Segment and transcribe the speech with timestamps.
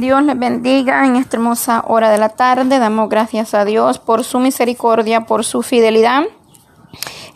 [0.00, 2.78] Dios les bendiga en esta hermosa hora de la tarde.
[2.78, 6.22] Damos gracias a Dios por su misericordia, por su fidelidad.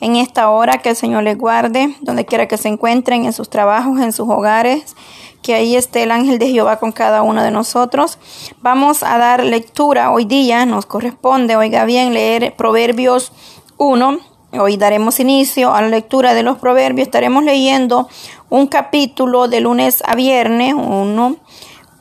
[0.01, 3.51] En esta hora que el Señor les guarde, donde quiera que se encuentren, en sus
[3.51, 4.97] trabajos, en sus hogares,
[5.43, 8.19] que ahí esté el ángel de Jehová con cada uno de nosotros.
[8.63, 13.33] Vamos a dar lectura hoy día, nos corresponde, oiga bien, leer Proverbios
[13.77, 14.19] 1.
[14.59, 17.09] Hoy daremos inicio a la lectura de los proverbios.
[17.09, 18.09] Estaremos leyendo
[18.49, 21.37] un capítulo de lunes a viernes, uno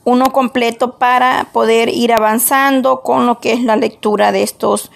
[0.05, 4.91] uno completo para poder ir avanzando con lo que es la lectura de estos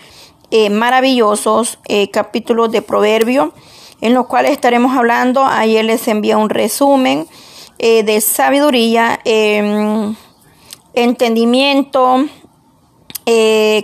[0.50, 3.54] eh, maravillosos eh, capítulos de Proverbio,
[4.02, 5.46] en los cuales estaremos hablando.
[5.46, 7.28] Ayer les envié un resumen
[7.80, 10.16] eh, de sabiduría, em,
[10.94, 12.26] entendimiento,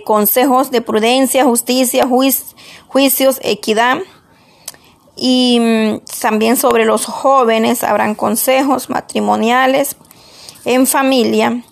[0.06, 3.98] consejos de prudencia, justicia, juicios, equidad.
[5.16, 9.96] Y mm, también sobre los jóvenes habrán consejos matrimoniales,
[10.64, 11.62] en familia,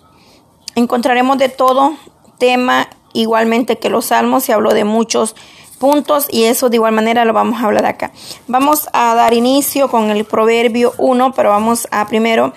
[0.74, 1.96] encontraremos de todo
[2.38, 5.34] tema, igualmente que los salmos, se habló de muchos
[5.78, 8.12] puntos y eso de igual manera lo vamos a hablar acá.
[8.46, 12.52] Vamos a dar inicio con el proverbio 1, pero vamos a primero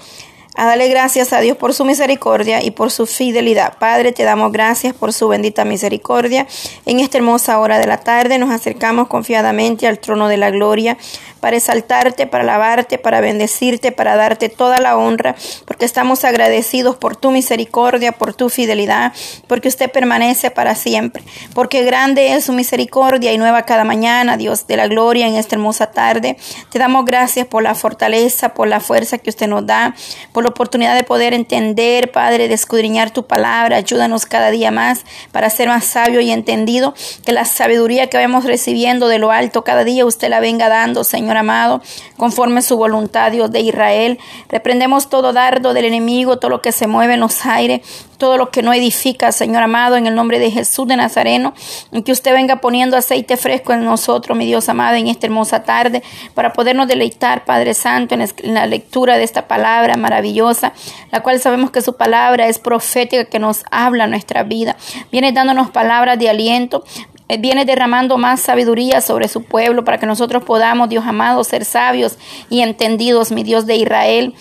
[0.56, 3.78] a darle gracias a Dios por su misericordia y por su fidelidad.
[3.78, 6.48] Padre, te damos gracias por su bendita misericordia.
[6.86, 10.98] En esta hermosa hora de la tarde nos acercamos confiadamente al trono de la gloria
[11.46, 17.16] para exaltarte, para alabarte, para bendecirte, para darte toda la honra, porque estamos agradecidos por
[17.16, 19.14] tu misericordia, por tu fidelidad,
[19.46, 21.22] porque usted permanece para siempre,
[21.54, 25.54] porque grande es su misericordia y nueva cada mañana, Dios de la gloria, en esta
[25.54, 26.36] hermosa tarde.
[26.72, 29.94] Te damos gracias por la fortaleza, por la fuerza que usted nos da,
[30.32, 33.78] por la oportunidad de poder entender, Padre, de escudriñar tu palabra.
[33.78, 38.46] Ayúdanos cada día más para ser más sabio y entendido, que la sabiduría que vamos
[38.46, 41.81] recibiendo de lo alto cada día usted la venga dando, Señor amado,
[42.17, 44.19] conforme su voluntad, Dios de Israel.
[44.50, 47.81] Reprendemos todo dardo del enemigo, todo lo que se mueve en los aires,
[48.17, 51.53] todo lo que no edifica, Señor amado, en el nombre de Jesús de Nazareno,
[51.91, 55.63] en que usted venga poniendo aceite fresco en nosotros, mi Dios amado, en esta hermosa
[55.63, 56.01] tarde,
[56.34, 60.74] para podernos deleitar, Padre Santo, en la lectura de esta palabra maravillosa,
[61.12, 64.75] la cual sabemos que su palabra es profética que nos habla nuestra vida.
[65.12, 66.84] Viene dándonos palabras de aliento,
[67.28, 71.66] eh, viene derramando más sabiduría sobre su pueblo para que nosotros podamos, Dios amado, ser
[71.66, 72.18] sabios
[72.50, 74.36] y entendidos, mi Dios de Israel.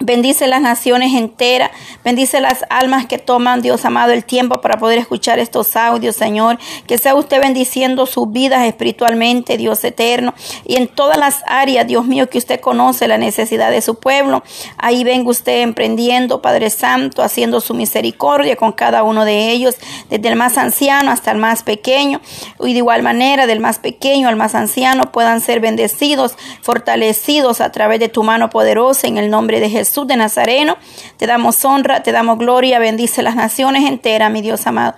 [0.00, 1.70] Bendice las naciones enteras,
[2.04, 6.58] bendice las almas que toman, Dios amado, el tiempo para poder escuchar estos audios, Señor.
[6.88, 10.34] Que sea usted bendiciendo sus vidas espiritualmente, Dios eterno,
[10.66, 14.42] y en todas las áreas, Dios mío, que usted conoce la necesidad de su pueblo.
[14.78, 19.76] Ahí venga usted emprendiendo, Padre Santo, haciendo su misericordia con cada uno de ellos,
[20.10, 22.20] desde el más anciano hasta el más pequeño,
[22.58, 27.70] y de igual manera, del más pequeño al más anciano, puedan ser bendecidos, fortalecidos a
[27.70, 29.93] través de tu mano poderosa en el nombre de Jesús.
[29.94, 30.76] Jesús de Nazareno.
[31.18, 34.96] Te damos honra, te damos gloria, bendice las naciones enteras, mi Dios amado.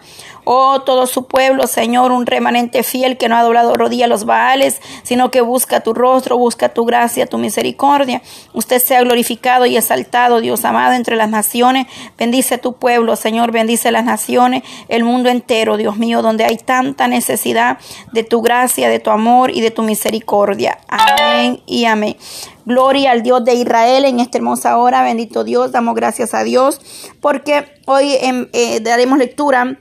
[0.48, 4.26] Oh, todo su pueblo, Señor, un remanente fiel que no ha doblado rodilla a los
[4.26, 8.22] baales, sino que busca tu rostro, busca tu gracia, tu misericordia.
[8.52, 11.88] Usted sea glorificado y exaltado, Dios amado, entre las naciones.
[12.16, 17.08] Bendice tu pueblo, Señor, bendice las naciones, el mundo entero, Dios mío, donde hay tanta
[17.08, 17.78] necesidad
[18.12, 20.78] de tu gracia, de tu amor y de tu misericordia.
[20.86, 22.16] Amén y amén.
[22.64, 25.02] Gloria al Dios de Israel en esta hermosa hora.
[25.02, 26.80] Bendito Dios, damos gracias a Dios
[27.20, 29.80] porque hoy em, eh, daremos lectura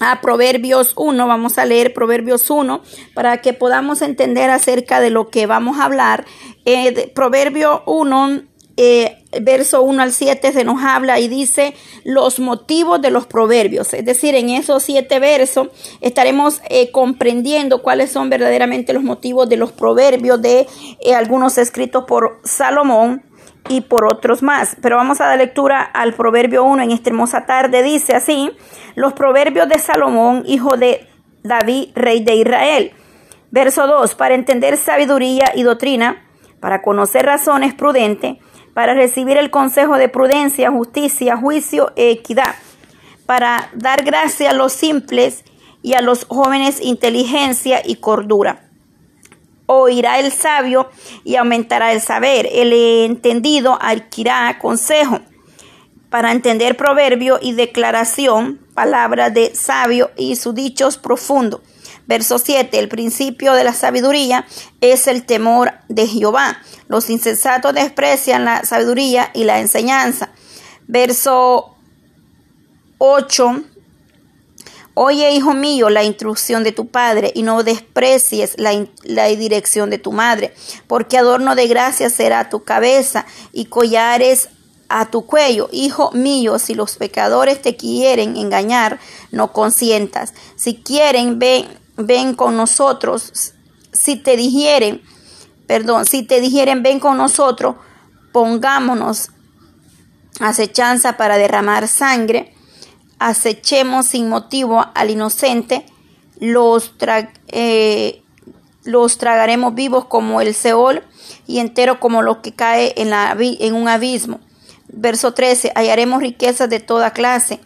[0.00, 2.82] a Proverbios 1, vamos a leer Proverbios 1
[3.14, 6.26] para que podamos entender acerca de lo que vamos a hablar.
[6.64, 8.42] Eh, Proverbio 1,
[8.78, 11.74] eh, verso 1 al 7 se nos habla y dice
[12.04, 13.94] los motivos de los proverbios.
[13.94, 15.68] Es decir, en esos siete versos
[16.00, 20.66] estaremos eh, comprendiendo cuáles son verdaderamente los motivos de los proverbios de
[21.00, 23.22] eh, algunos escritos por Salomón
[23.68, 24.76] y por otros más.
[24.80, 27.82] Pero vamos a dar lectura al Proverbio 1 en esta hermosa tarde.
[27.82, 28.50] Dice así,
[28.94, 31.08] los proverbios de Salomón, hijo de
[31.42, 32.92] David, rey de Israel.
[33.50, 36.24] Verso 2, para entender sabiduría y doctrina,
[36.60, 38.36] para conocer razones prudentes,
[38.74, 42.54] para recibir el consejo de prudencia, justicia, juicio e equidad,
[43.24, 45.44] para dar gracia a los simples
[45.82, 48.65] y a los jóvenes inteligencia y cordura
[49.66, 50.88] oirá el sabio
[51.24, 52.48] y aumentará el saber.
[52.50, 55.20] El entendido adquirirá consejo.
[56.10, 61.60] Para entender proverbio y declaración, palabra de sabio y sus dichos profundos.
[62.06, 62.78] Verso 7.
[62.78, 64.46] El principio de la sabiduría
[64.80, 66.58] es el temor de Jehová.
[66.88, 70.30] Los insensatos desprecian la sabiduría y la enseñanza.
[70.86, 71.76] Verso
[72.98, 73.64] 8
[74.98, 80.10] Oye, hijo mío, la instrucción de tu padre y no desprecies la, dirección de tu
[80.10, 80.54] madre,
[80.86, 84.48] porque adorno de gracia será tu cabeza y collares
[84.88, 88.98] a tu cuello, hijo mío, si los pecadores te quieren engañar,
[89.32, 90.32] no consientas.
[90.56, 91.66] Si quieren, ven,
[91.98, 93.52] ven con nosotros.
[93.92, 95.02] Si te dijeren,
[95.66, 97.76] perdón, si te dijeren, ven con nosotros,
[98.32, 99.28] pongámonos
[100.40, 102.55] acechanza para derramar sangre,
[103.18, 105.86] acechemos sin motivo al inocente,
[106.38, 106.92] los,
[107.48, 108.22] eh,
[108.84, 111.02] los tragaremos vivos como el Seol
[111.46, 114.40] y entero como lo que cae en, la, en un abismo.
[114.88, 117.60] Verso 13, hallaremos riquezas de toda clase,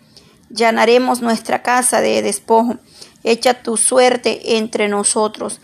[0.49, 2.77] llenaremos nuestra casa de despojo,
[3.25, 5.61] echa tu suerte entre nosotros,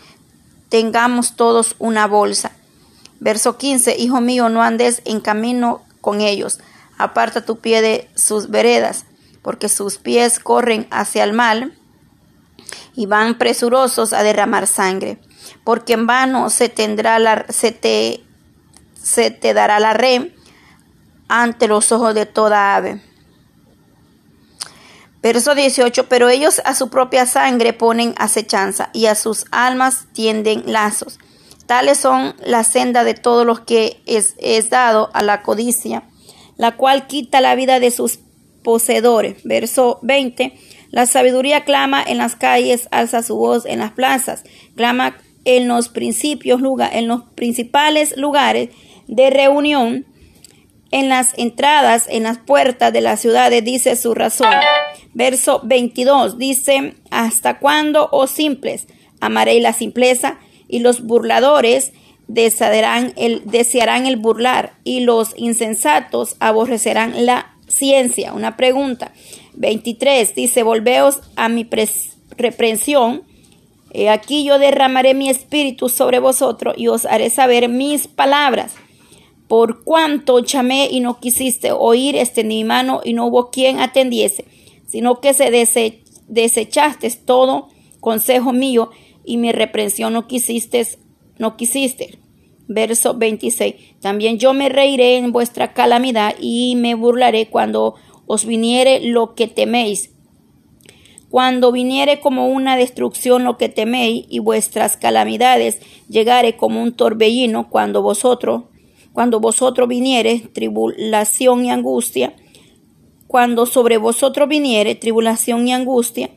[0.69, 2.51] tengamos todos una bolsa.
[3.19, 6.59] Verso 15, Hijo mío, no andes en camino con ellos,
[6.97, 9.05] aparta tu pie de sus veredas,
[9.47, 11.73] porque sus pies corren hacia el mal
[12.95, 15.19] y van presurosos a derramar sangre,
[15.63, 18.25] porque en vano se tendrá la, se te,
[19.01, 20.33] se te dará la red
[21.29, 23.01] ante los ojos de toda ave.
[25.21, 30.63] Verso 18, pero ellos a su propia sangre ponen acechanza y a sus almas tienden
[30.65, 31.19] lazos.
[31.67, 36.03] Tales son la senda de todos los que es, es dado a la codicia,
[36.57, 38.19] la cual quita la vida de sus
[38.67, 39.37] poseedores.
[39.45, 40.51] Verso 20,
[40.91, 44.43] la sabiduría clama en las calles, alza su voz en las plazas,
[44.75, 45.15] clama
[45.45, 46.59] en los principios,
[46.91, 48.71] en los principales lugares
[49.07, 50.05] de reunión
[50.91, 54.53] en las entradas, en las puertas de las ciudades, dice su razón.
[55.13, 58.87] Verso 22 dice, ¿hasta cuándo, oh simples,
[59.21, 60.39] amaréis la simpleza?
[60.67, 61.93] Y los burladores
[62.27, 68.33] desearán el, desearán el burlar, y los insensatos aborrecerán la ciencia.
[68.33, 69.13] Una pregunta.
[69.55, 71.67] 23 dice, volveos a mi
[72.37, 73.23] reprensión.
[74.09, 78.73] aquí yo derramaré mi espíritu sobre vosotros y os haré saber mis palabras.
[79.47, 84.45] Por cuanto llamé y no quisiste oír, extendí mi mano y no hubo quien atendiese,
[84.85, 85.49] sino que se
[86.27, 87.69] desechaste todo
[88.01, 88.89] consejo mío
[89.23, 90.85] y mi reprensión no quisiste,
[91.37, 92.19] no quisiste.
[92.67, 93.75] Verso 26.
[94.01, 99.47] También yo me reiré en vuestra calamidad y me burlaré cuando os viniere lo que
[99.47, 100.11] teméis.
[101.29, 105.79] Cuando viniere como una destrucción lo que teméis y vuestras calamidades
[106.09, 108.63] llegare como un torbellino cuando vosotros
[109.17, 112.35] cuando vosotros viniere tribulación y angustia,
[113.25, 116.29] cuando sobre vosotros viniere tribulación y angustia,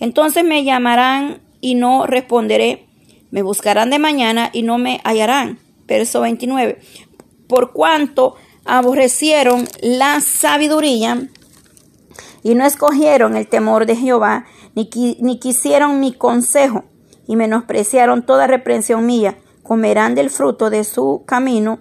[0.00, 2.88] entonces me llamarán y no responderé,
[3.30, 5.60] me buscarán de mañana y no me hallarán.
[5.86, 6.78] Verso 29.
[7.48, 8.34] Por cuanto
[8.64, 11.28] aborrecieron la sabiduría
[12.42, 14.88] y no escogieron el temor de Jehová, ni,
[15.20, 16.84] ni quisieron mi consejo,
[17.26, 21.80] y menospreciaron toda reprensión mía, comerán del fruto de su camino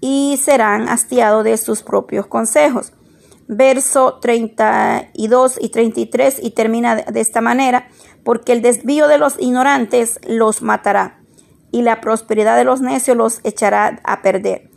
[0.00, 2.92] y serán hastiados de sus propios consejos.
[3.48, 7.88] Verso 32 y 33 y termina de esta manera,
[8.24, 11.17] porque el desvío de los ignorantes los matará
[11.70, 14.70] y la prosperidad de los necios los echará a perder.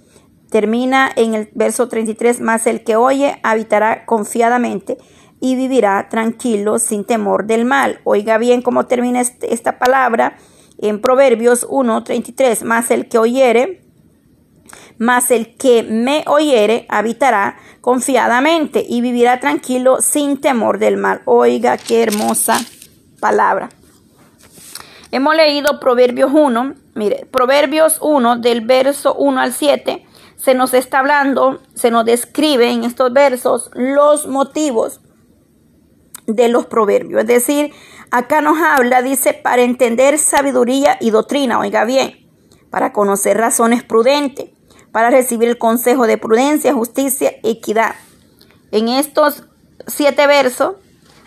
[0.49, 4.97] Termina en el verso 33, más el que oye habitará confiadamente
[5.39, 8.01] y vivirá tranquilo sin temor del mal.
[8.03, 10.37] Oiga bien cómo termina este, esta palabra
[10.77, 13.81] en Proverbios 1, 33, más el que oyere
[15.01, 21.23] mas el que me oyere habitará confiadamente y vivirá tranquilo sin temor del mal.
[21.25, 22.61] Oiga, qué hermosa
[23.19, 23.69] palabra.
[25.11, 30.05] Hemos leído Proverbios 1, mire, Proverbios 1 del verso 1 al 7,
[30.37, 35.01] se nos está hablando, se nos describe en estos versos los motivos
[36.25, 37.21] de los proverbios.
[37.21, 37.71] Es decir,
[38.09, 42.27] acá nos habla, dice, para entender sabiduría y doctrina, oiga bien,
[42.69, 44.49] para conocer razones prudentes,
[44.91, 47.95] para recibir el consejo de prudencia, justicia, equidad.
[48.71, 49.43] En estos
[49.87, 50.75] siete versos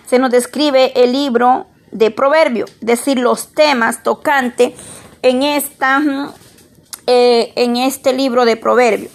[0.07, 4.75] se nos describe el libro de Proverbios, es decir, los temas tocantes
[5.25, 6.03] en, esta,
[7.07, 9.13] eh, en este libro de Proverbios.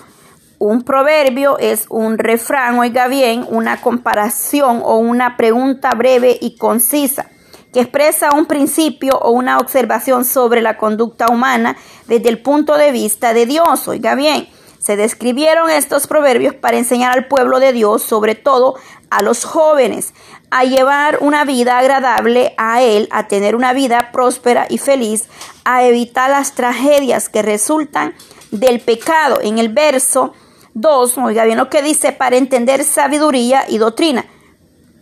[0.58, 7.30] Un proverbio es un refrán, oiga bien, una comparación o una pregunta breve y concisa
[7.72, 12.92] que expresa un principio o una observación sobre la conducta humana desde el punto de
[12.92, 13.88] vista de Dios.
[13.88, 14.50] Oiga bien,
[14.80, 18.76] se describieron estos proverbios para enseñar al pueblo de Dios, sobre todo
[19.12, 20.14] a los jóvenes,
[20.50, 25.30] a llevar una vida agradable a Él, a tener una vida próspera y feliz,
[25.64, 28.16] a evitar las tragedias que resultan
[28.50, 29.40] del pecado.
[29.42, 30.34] En el verso
[30.74, 34.26] 2, oiga bien lo que dice, para entender sabiduría y doctrina,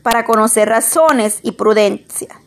[0.03, 2.41] para conocer razones y prudencia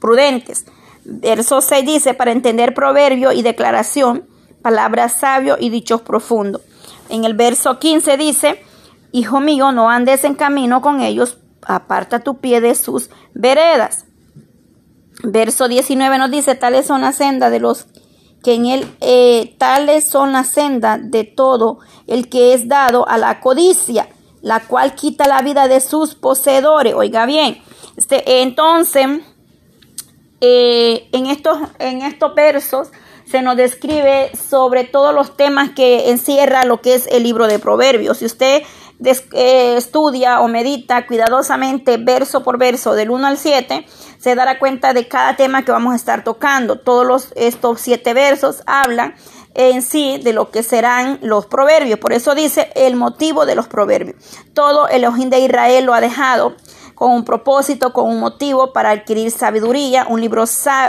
[0.00, 0.64] prudentes.
[1.04, 4.26] Verso 6 dice, para entender proverbio y declaración,
[4.62, 6.62] palabras sabio y dichos profundos.
[7.10, 8.64] En el verso 15 dice,
[9.12, 14.06] Hijo mío, no andes en camino con ellos, aparta tu pie de sus veredas.
[15.22, 17.86] Verso 19 nos dice, tales son las sendas de los
[18.42, 23.18] que en él, eh, tales son las sendas de todo el que es dado a
[23.18, 24.08] la codicia,
[24.40, 26.94] la cual quita la vida de sus poseedores.
[26.94, 27.60] Oiga bien,
[27.96, 29.06] este, entonces,
[30.40, 32.88] eh, en, estos, en estos versos
[33.30, 37.58] se nos describe sobre todos los temas que encierra lo que es el libro de
[37.58, 38.18] Proverbios.
[38.18, 38.62] Si usted
[39.04, 43.86] eh, estudia o medita cuidadosamente verso por verso del 1 al 7,
[44.18, 46.80] se dará cuenta de cada tema que vamos a estar tocando.
[46.80, 49.14] Todos los, estos siete versos hablan
[49.54, 52.00] en sí de lo que serán los proverbios.
[52.00, 54.16] Por eso dice el motivo de los proverbios.
[54.54, 56.56] Todo el ojín de Israel lo ha dejado
[57.00, 60.44] con un propósito, con un motivo para adquirir sabiduría, un libro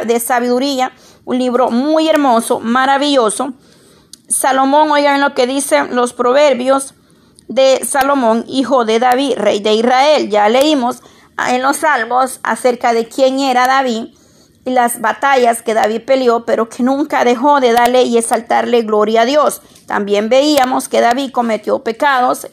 [0.06, 0.92] de sabiduría,
[1.25, 3.54] un libro muy hermoso, maravilloso.
[4.28, 6.94] Salomón, oigan lo que dicen los proverbios
[7.48, 10.30] de Salomón, hijo de David, rey de Israel.
[10.30, 11.01] Ya leímos
[11.50, 14.08] en los salmos acerca de quién era David
[14.66, 19.22] y las batallas que David peleó, pero que nunca dejó de darle y exaltarle gloria
[19.22, 19.62] a Dios.
[19.88, 22.48] También veíamos que David cometió pecados,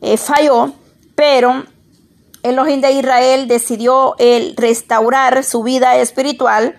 [0.00, 0.72] eh, falló,
[1.14, 1.64] pero
[2.42, 6.76] Elohim de Israel decidió el restaurar su vida espiritual,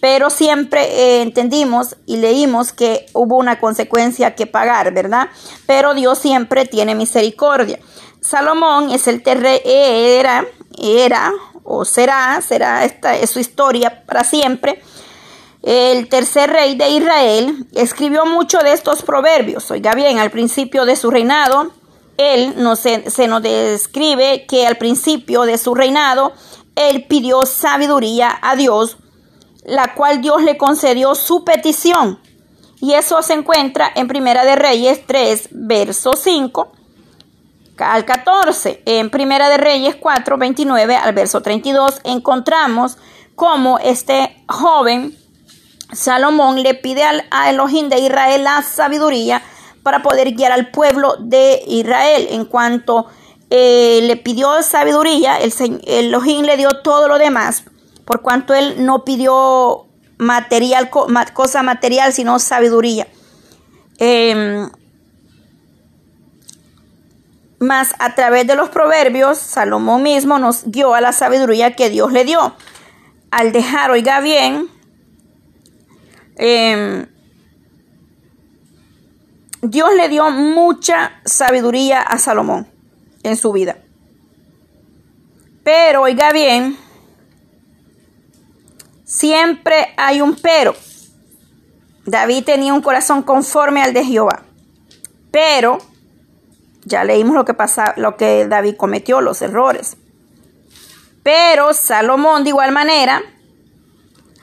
[0.00, 5.28] pero siempre eh, entendimos y leímos que hubo una consecuencia que pagar, ¿verdad?
[5.66, 7.78] Pero Dios siempre tiene misericordia.
[8.20, 10.46] Salomón es el terre era
[10.80, 11.32] era
[11.64, 14.82] o será, será esta es su historia para siempre.
[15.62, 19.70] El tercer rey de Israel escribió mucho de estos proverbios.
[19.70, 21.72] Oiga bien, al principio de su reinado,
[22.16, 26.32] él nos, se nos describe que al principio de su reinado,
[26.76, 28.98] él pidió sabiduría a Dios,
[29.68, 32.18] la cual Dios le concedió su petición.
[32.80, 36.72] Y eso se encuentra en Primera de Reyes 3, verso 5
[37.78, 38.82] al 14.
[38.86, 42.98] En Primera de Reyes 4, 29 al verso 32 encontramos
[43.34, 45.16] cómo este joven
[45.92, 49.42] Salomón le pide al, a Elohim de Israel la sabiduría
[49.82, 52.28] para poder guiar al pueblo de Israel.
[52.30, 53.06] En cuanto
[53.50, 55.52] eh, le pidió sabiduría, el
[55.86, 57.64] Elohim le dio todo lo demás,
[58.08, 59.86] por cuanto él no pidió
[60.16, 60.88] material,
[61.34, 63.06] cosa material, sino sabiduría.
[63.98, 64.66] Eh,
[67.58, 72.10] mas a través de los proverbios, Salomón mismo nos guió a la sabiduría que Dios
[72.10, 72.54] le dio.
[73.30, 74.70] Al dejar, oiga bien,
[76.36, 77.08] em,
[79.60, 82.68] Dios le dio mucha sabiduría a Salomón
[83.22, 83.76] en su vida.
[85.62, 86.87] Pero, oiga bien,
[89.08, 90.76] siempre hay un pero.
[92.04, 94.42] David tenía un corazón conforme al de Jehová.
[95.30, 95.78] Pero
[96.84, 97.54] ya leímos lo que
[97.96, 99.96] lo que David cometió, los errores.
[101.22, 103.22] Pero Salomón de igual manera,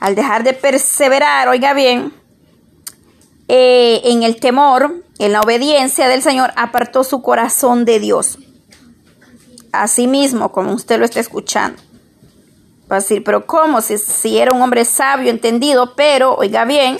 [0.00, 2.12] al dejar de perseverar, oiga bien,
[3.48, 8.38] eh, en el temor, en la obediencia del Señor, apartó su corazón de Dios.
[9.72, 11.82] Asimismo, como usted lo está escuchando.
[12.90, 13.80] Va a decir, pero ¿cómo?
[13.80, 16.98] Si, si era un hombre sabio, entendido, pero, oiga bien,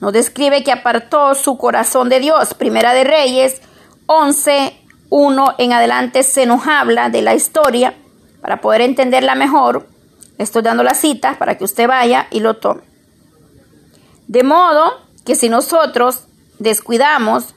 [0.00, 2.54] nos describe que apartó su corazón de Dios.
[2.54, 3.60] Primera de Reyes
[4.06, 4.76] 11,
[5.10, 7.94] 1 en adelante se nos habla de la historia
[8.40, 9.86] para poder entenderla mejor.
[10.38, 12.82] Estoy dando la cita para que usted vaya y lo tome.
[14.26, 16.24] De modo que si nosotros
[16.58, 17.54] descuidamos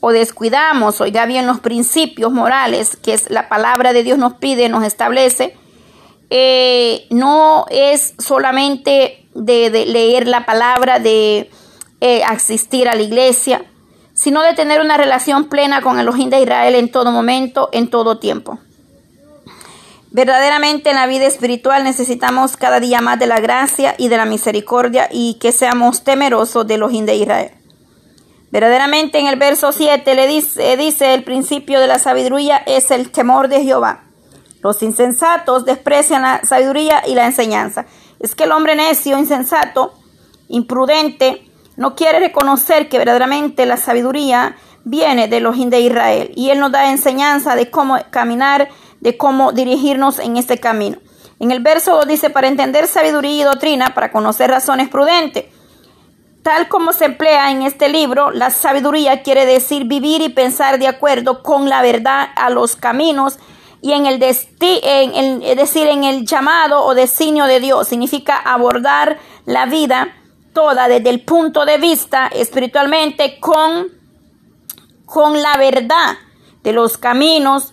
[0.00, 4.68] o descuidamos, oiga bien, los principios morales que es la palabra de Dios nos pide,
[4.68, 5.56] nos establece,
[6.30, 11.50] eh, no es solamente de, leer la palabra, de
[12.00, 13.64] eh, asistir a la iglesia,
[14.14, 17.90] sino de tener una relación plena con el Elohim de Israel en todo momento, en
[17.90, 18.60] todo tiempo.
[20.12, 24.24] Verdaderamente en la vida espiritual necesitamos cada día más de la gracia y de la
[24.24, 27.50] misericordia y que seamos temerosos del Elohim de Israel.
[28.50, 30.26] Verdaderamente en el verso 7 le
[30.76, 34.09] dice el principio de la sabiduría es el temor de Jehová.
[34.62, 37.86] Los insensatos desprecian la sabiduría y la enseñanza.
[38.18, 39.94] Es que el hombre necio, insensato,
[40.48, 46.58] imprudente, no quiere reconocer que verdaderamente la sabiduría viene de los de Israel y Él
[46.58, 48.68] nos da enseñanza de cómo caminar,
[49.00, 50.98] de cómo dirigirnos en este camino.
[51.38, 55.46] En el verso 2 dice, para entender sabiduría y doctrina, para conocer razones prudentes.
[56.42, 60.88] Tal como se emplea en este libro, la sabiduría quiere decir vivir y pensar de
[60.88, 63.38] acuerdo con la verdad a los caminos
[63.82, 67.88] y en el, en el es decir, en el llamado o designio de Dios.
[67.88, 70.14] Significa abordar la vida
[70.52, 73.88] toda desde el punto de vista espiritualmente con,
[75.06, 76.18] con la verdad.
[76.62, 77.72] de los caminos,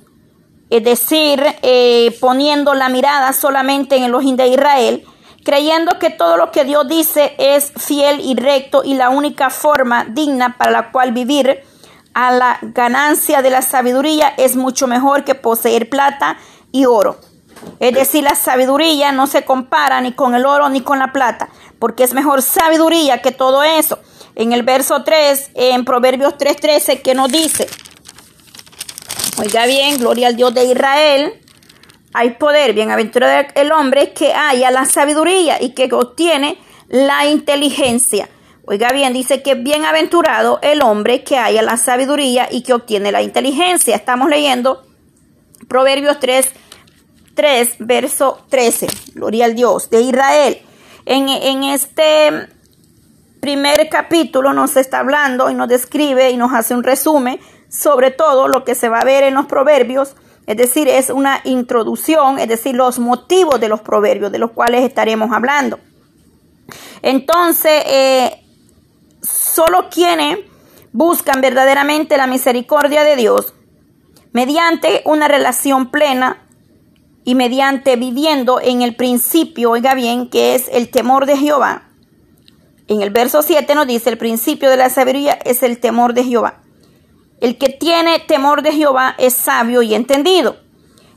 [0.70, 5.06] es decir, eh, poniendo la mirada solamente en los de Israel,
[5.44, 10.06] creyendo que todo lo que Dios dice es fiel y recto y la única forma
[10.06, 11.64] digna para la cual vivir
[12.18, 16.36] a la ganancia de la sabiduría es mucho mejor que poseer plata
[16.72, 17.20] y oro.
[17.80, 21.50] Es decir, la sabiduría no se compara ni con el oro ni con la plata,
[21.78, 24.00] porque es mejor sabiduría que todo eso.
[24.34, 27.68] En el verso 3, en Proverbios 3:13, que nos dice,
[29.38, 31.40] oiga bien, gloria al Dios de Israel,
[32.16, 36.58] hay poder, bienaventurado el hombre que haya la sabiduría y que obtiene
[36.90, 38.28] la inteligencia.
[38.70, 43.22] Oiga bien, dice que bienaventurado el hombre que haya la sabiduría y que obtiene la
[43.22, 43.96] inteligencia.
[43.96, 44.84] Estamos leyendo
[45.70, 46.52] Proverbios 3,
[47.34, 48.88] 3, verso 13.
[49.14, 50.58] Gloria al Dios de Israel.
[51.06, 52.50] En, en este
[53.40, 58.50] primer capítulo nos está hablando y nos describe y nos hace un resumen sobre todo
[58.50, 60.18] lo que se va a ver en los proverbios.
[60.46, 64.84] Es decir, es una introducción, es decir, los motivos de los proverbios de los cuales
[64.84, 65.80] estaremos hablando.
[67.02, 68.44] Entonces, eh,
[69.28, 70.40] solo quienes
[70.92, 73.54] buscan verdaderamente la misericordia de Dios
[74.32, 76.48] mediante una relación plena
[77.24, 81.90] y mediante viviendo en el principio, oiga bien, que es el temor de Jehová.
[82.88, 86.24] En el verso 7 nos dice, el principio de la sabiduría es el temor de
[86.24, 86.62] Jehová.
[87.42, 90.58] El que tiene temor de Jehová es sabio y entendido.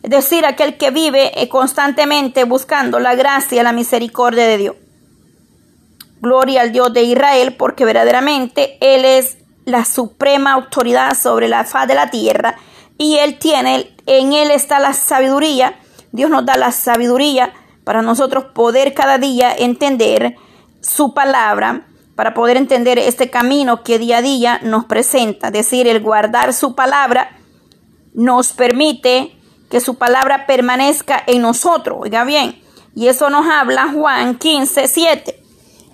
[0.02, 4.76] Es decir, aquel que vive constantemente buscando la gracia, la misericordia de Dios.
[6.20, 11.86] Gloria al Dios de Israel, porque verdaderamente Él es la suprema autoridad sobre la faz
[11.88, 12.56] de la tierra
[12.98, 15.76] y Él tiene, en Él está la sabiduría
[16.12, 17.52] Dios nos da la sabiduría
[17.84, 20.36] para nosotros poder cada día entender
[20.80, 21.86] su palabra,
[22.16, 25.48] para poder entender este camino que día a día nos presenta.
[25.48, 27.38] Es decir, el guardar su palabra
[28.12, 29.36] nos permite
[29.70, 31.98] que su palabra permanezca en nosotros.
[32.00, 32.60] Oiga bien,
[32.94, 35.39] y eso nos habla Juan 15, 7.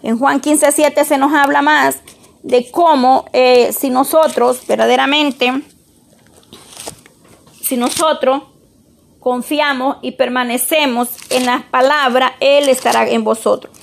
[0.02, 2.00] En Juan 15, 7 se nos habla más
[2.42, 5.62] de cómo eh, si nosotros verdaderamente,
[7.60, 8.42] si nosotros
[9.18, 13.76] confiamos y permanecemos en la palabra, Él estará en vosotros.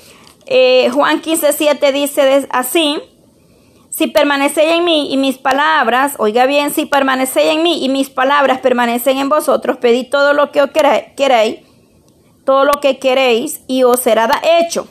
[0.45, 3.01] Eh, Juan 15, 7 dice así,
[3.89, 8.09] si permanecéis en mí y mis palabras, oiga bien, si permanecéis en mí y mis
[8.09, 10.63] palabras permanecen en vosotros, pedid todo lo que
[11.15, 11.59] queréis,
[12.45, 14.29] todo lo que queréis y os será
[14.61, 14.87] hecho.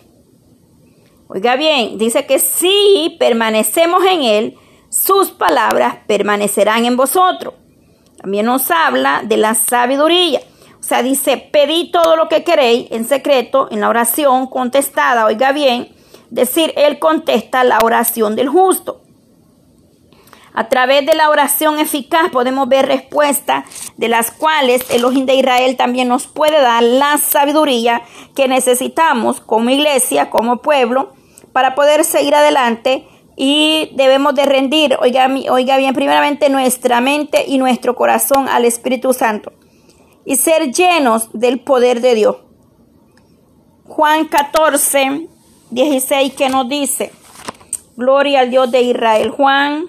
[1.35, 4.59] Oiga bien, dice que si permanecemos en Él,
[4.91, 7.55] sus palabras permanecerán en vosotros.
[8.21, 10.43] También nos habla de la sabiduría.
[10.79, 15.25] O sea, dice, pedí todo lo que queréis en secreto, en la oración contestada.
[15.25, 15.95] Oiga bien,
[16.29, 19.01] decir, Él contesta la oración del justo.
[20.53, 23.65] A través de la oración eficaz podemos ver respuestas
[23.97, 28.03] de las cuales el Elohim de Israel también nos puede dar la sabiduría
[28.37, 31.15] que necesitamos como iglesia, como pueblo,
[31.53, 37.59] para poder seguir adelante y debemos de rendir, oiga, oiga bien, primeramente nuestra mente y
[37.59, 39.53] nuestro corazón al Espíritu Santo
[40.25, 42.37] y ser llenos del poder de Dios.
[43.85, 45.29] Juan 14,
[45.71, 47.13] 16 que nos dice,
[47.97, 49.31] gloria al Dios de Israel.
[49.31, 49.87] Juan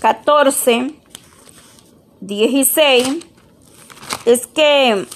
[0.00, 0.94] 14,
[2.20, 3.26] 16
[4.26, 5.06] es que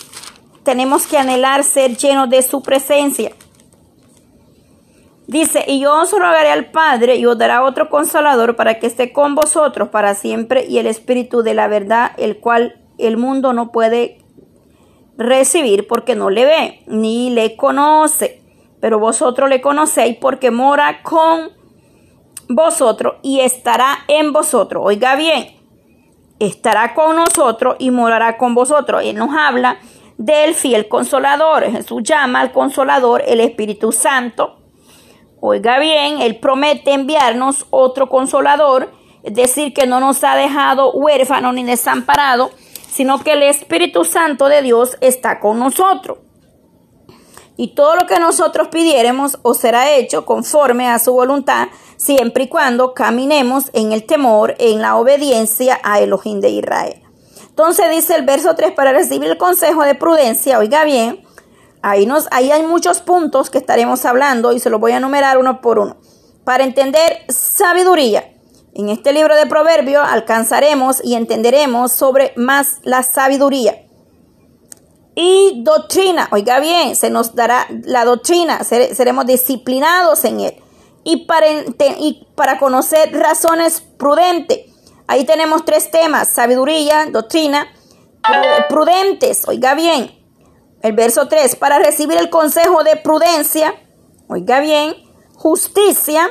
[0.64, 3.32] tenemos que anhelar ser llenos de su presencia.
[5.26, 9.12] Dice, y yo os rogaré al Padre y os dará otro consolador para que esté
[9.12, 13.72] con vosotros para siempre y el Espíritu de la verdad, el cual el mundo no
[13.72, 14.18] puede
[15.16, 18.42] recibir porque no le ve ni le conoce.
[18.80, 21.52] Pero vosotros le conocéis porque mora con
[22.50, 24.82] vosotros y estará en vosotros.
[24.84, 25.56] Oiga bien,
[26.38, 29.02] estará con nosotros y morará con vosotros.
[29.02, 29.78] Él nos habla
[30.18, 31.64] del fiel consolador.
[31.64, 34.63] Jesús llama al consolador el Espíritu Santo
[35.46, 38.90] Oiga bien, Él promete enviarnos otro consolador,
[39.22, 42.52] es decir, que no nos ha dejado huérfanos ni desamparados,
[42.90, 46.16] sino que el Espíritu Santo de Dios está con nosotros.
[47.58, 52.48] Y todo lo que nosotros pidiéremos os será hecho conforme a su voluntad, siempre y
[52.48, 57.02] cuando caminemos en el temor, en la obediencia a Elohim de Israel.
[57.50, 61.22] Entonces dice el verso 3, para recibir el consejo de prudencia, oiga bien,
[61.84, 65.38] Ahí, nos, ahí hay muchos puntos que estaremos hablando y se los voy a enumerar
[65.38, 65.96] uno por uno.
[66.44, 68.32] Para entender sabiduría,
[68.74, 73.86] en este libro de Proverbios alcanzaremos y entenderemos sobre más la sabiduría.
[75.14, 80.54] Y doctrina, oiga bien, se nos dará la doctrina, seremos disciplinados en él.
[81.04, 84.74] Y para, y para conocer razones prudentes,
[85.06, 87.68] Ahí tenemos tres temas, sabiduría, doctrina,
[88.68, 90.23] prudentes, oiga bien.
[90.84, 93.74] El verso 3, para recibir el consejo de prudencia,
[94.28, 94.94] oiga bien,
[95.34, 96.28] justicia,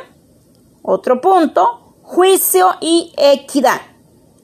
[0.83, 3.81] otro punto, juicio y equidad.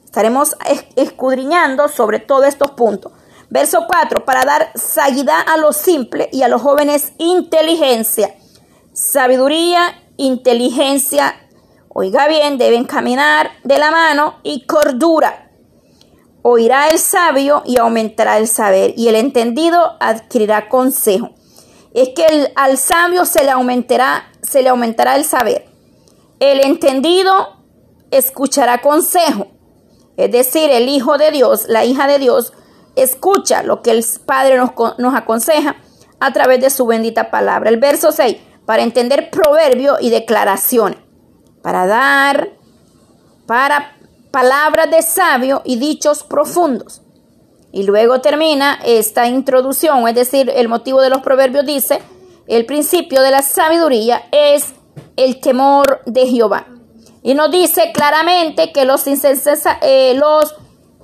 [0.04, 0.56] Estaremos
[0.96, 3.12] escudriñando sobre todos estos puntos.
[3.50, 8.34] Verso 4, para dar salida a los simples y a los jóvenes inteligencia,
[8.92, 11.36] sabiduría, inteligencia,
[11.88, 15.49] oiga bien, deben caminar de la mano y cordura.
[16.42, 21.30] Oirá el sabio y aumentará el saber, y el entendido adquirirá consejo.
[21.92, 25.66] Es que al sabio se le aumentará, se le aumentará el saber.
[26.38, 27.60] El entendido
[28.10, 29.48] escuchará consejo.
[30.16, 32.52] Es decir, el Hijo de Dios, la hija de Dios,
[32.96, 35.76] escucha lo que el Padre nos, aconseja
[36.20, 37.70] a través de su bendita palabra.
[37.70, 40.98] El verso 6, para entender proverbio y declaraciones,
[41.62, 42.50] para dar,
[43.46, 43.96] para
[44.30, 47.02] palabras de sabio y dichos profundos.
[47.72, 52.00] Y luego termina esta introducción, es decir, el motivo de los proverbios dice,
[52.48, 54.74] el principio de la sabiduría es
[55.16, 56.66] el temor de Jehová.
[57.22, 60.54] Y nos dice claramente que los, eh, los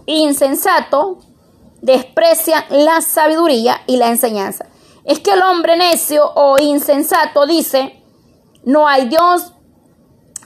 [0.07, 1.19] insensatos
[1.83, 4.67] desprecian la sabiduría y la enseñanza.
[5.05, 8.03] Es que el hombre necio o insensato dice,
[8.65, 9.53] no hay Dios,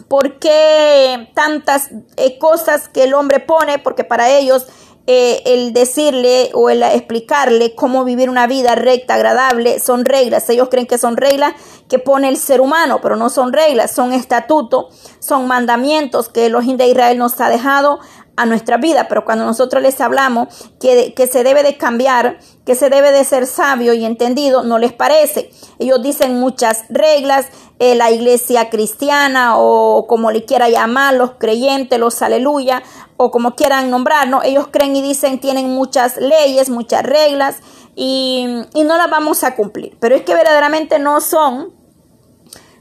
[0.08, 3.78] ¿por qué tantas eh, cosas que el hombre pone?
[3.78, 4.66] Porque para ellos
[5.06, 10.48] eh, el decirle o el explicarle cómo vivir una vida recta, agradable, son reglas.
[10.50, 11.54] Ellos creen que son reglas
[11.88, 14.86] que pone el ser humano, pero no son reglas, son estatutos,
[15.18, 17.98] son mandamientos que el de Israel nos ha dejado
[18.36, 20.48] a nuestra vida, pero cuando nosotros les hablamos
[20.80, 24.78] que, que, se debe de cambiar, que se debe de ser sabio y entendido, no
[24.78, 25.50] les parece.
[25.78, 27.46] Ellos dicen muchas reglas,
[27.78, 32.82] eh, la iglesia cristiana o como le quiera llamar, los creyentes, los aleluya,
[33.16, 37.56] o como quieran nombrarnos, ellos creen y dicen tienen muchas leyes, muchas reglas
[37.94, 39.98] y, y no las vamos a cumplir.
[40.00, 41.74] Pero es que verdaderamente no son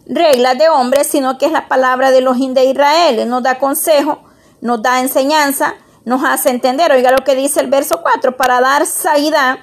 [0.06, 3.28] reglas de hombres, sino que es la palabra de los de Israel.
[3.30, 4.29] Nos da consejo
[4.62, 6.92] nos da enseñanza, nos hace entender.
[6.92, 9.60] Oiga lo que dice el verso 4, para dar salida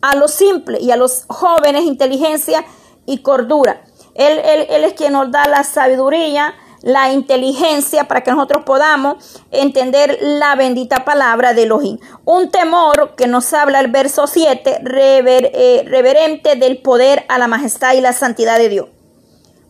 [0.00, 2.64] a los simples y a los jóvenes inteligencia
[3.06, 3.82] y cordura.
[4.14, 10.54] Él, es quien nos da la sabiduría, la inteligencia para que nosotros podamos entender la
[10.56, 11.98] bendita palabra de Elohim.
[12.24, 17.94] Un temor que nos habla el verso 7, eh, reverente del poder a la majestad
[17.94, 18.88] y la santidad de Dios.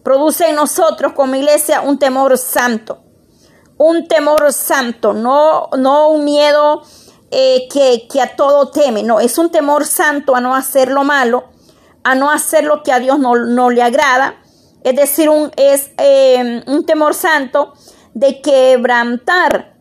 [0.02, 3.07] Produce en nosotros como iglesia un temor santo
[3.78, 6.82] un temor santo, no, no un miedo
[7.30, 11.44] eh, que, a todo teme, no, es un temor santo a no hacer lo malo,
[12.02, 14.36] a no hacer lo que a Dios no, le agrada,
[14.82, 17.72] es decir, un, es eh, un temor santo
[18.14, 19.76] de quebrantar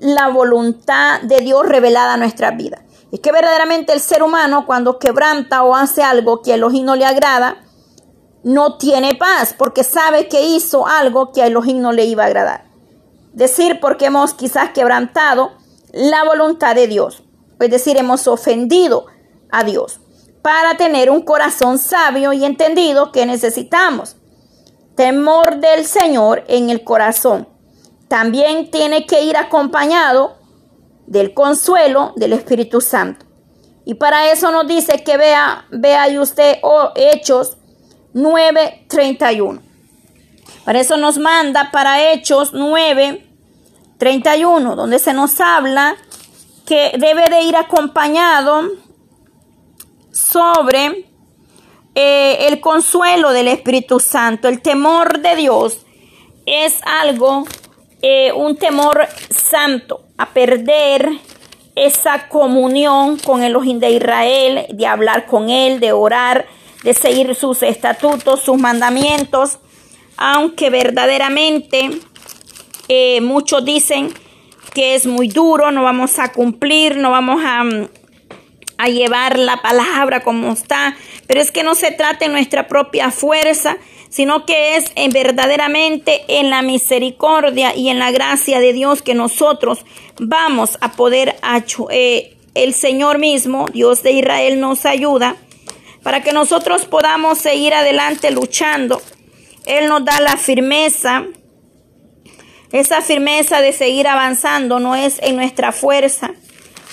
[0.00, 2.84] la voluntad de Dios revelada a nuestra vida.
[3.10, 6.94] Es que verdaderamente el ser humano cuando quebranta o hace algo que a Elohim no
[6.94, 7.56] le agrada,
[8.42, 12.26] no tiene paz porque sabe que hizo algo que a Elohim no le iba a
[12.26, 12.69] agradar
[13.32, 15.52] decir porque hemos quizás quebrantado
[15.92, 17.22] la voluntad de Dios,
[17.58, 19.06] es decir, hemos ofendido
[19.50, 20.00] a Dios
[20.42, 24.16] para tener un corazón sabio y entendido que necesitamos.
[24.94, 27.48] Temor del Señor en el corazón.
[28.08, 30.36] También tiene que ir acompañado
[31.06, 33.26] del consuelo del Espíritu Santo.
[33.84, 37.56] Y para eso nos dice que vea, vea y usted oh, Hechos
[38.14, 39.62] 9:31.
[40.64, 43.26] Para eso nos manda para Hechos 9,
[43.98, 45.96] 31, donde se nos habla
[46.66, 48.68] que debe de ir acompañado
[50.12, 51.10] sobre
[51.94, 54.48] eh, el consuelo del Espíritu Santo.
[54.48, 55.78] El temor de Dios
[56.44, 57.46] es algo,
[58.02, 61.10] eh, un temor santo, a perder
[61.74, 66.46] esa comunión con el Ojín de Israel, de hablar con Él, de orar,
[66.84, 69.58] de seguir sus estatutos, sus mandamientos
[70.20, 71.90] aunque verdaderamente
[72.88, 74.12] eh, muchos dicen
[74.74, 77.64] que es muy duro, no vamos a cumplir, no vamos a,
[78.76, 80.94] a llevar la palabra como está,
[81.26, 83.78] pero es que no se trata de nuestra propia fuerza,
[84.10, 89.14] sino que es en verdaderamente en la misericordia y en la gracia de Dios que
[89.14, 89.86] nosotros
[90.18, 91.36] vamos a poder,
[91.90, 95.36] eh, el Señor mismo, Dios de Israel, nos ayuda
[96.02, 99.00] para que nosotros podamos seguir adelante luchando
[99.66, 101.24] él nos da la firmeza.
[102.72, 106.30] Esa firmeza de seguir avanzando no es en nuestra fuerza,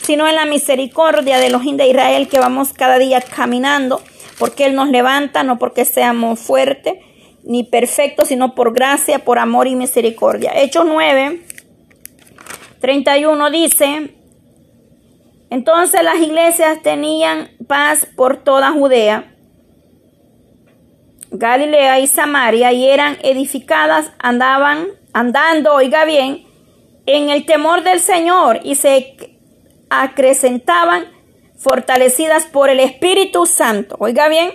[0.02, 4.02] sino en la misericordia de los de Israel que vamos cada día caminando,
[4.40, 6.96] porque Él nos levanta, no porque seamos fuertes
[7.44, 10.52] ni perfectos, sino por gracia, por amor y misericordia.
[10.56, 11.42] Hechos 9,
[12.82, 14.16] 31 dice,
[15.50, 19.37] entonces las iglesias tenían paz por toda Judea,
[21.32, 26.46] Galilea y Samaria y eran edificadas, andaban andando, oiga bien,
[27.06, 29.16] en el temor del Señor y se
[29.90, 31.06] acrecentaban
[31.58, 33.96] fortalecidas por el Espíritu Santo.
[34.00, 34.52] Oiga bien,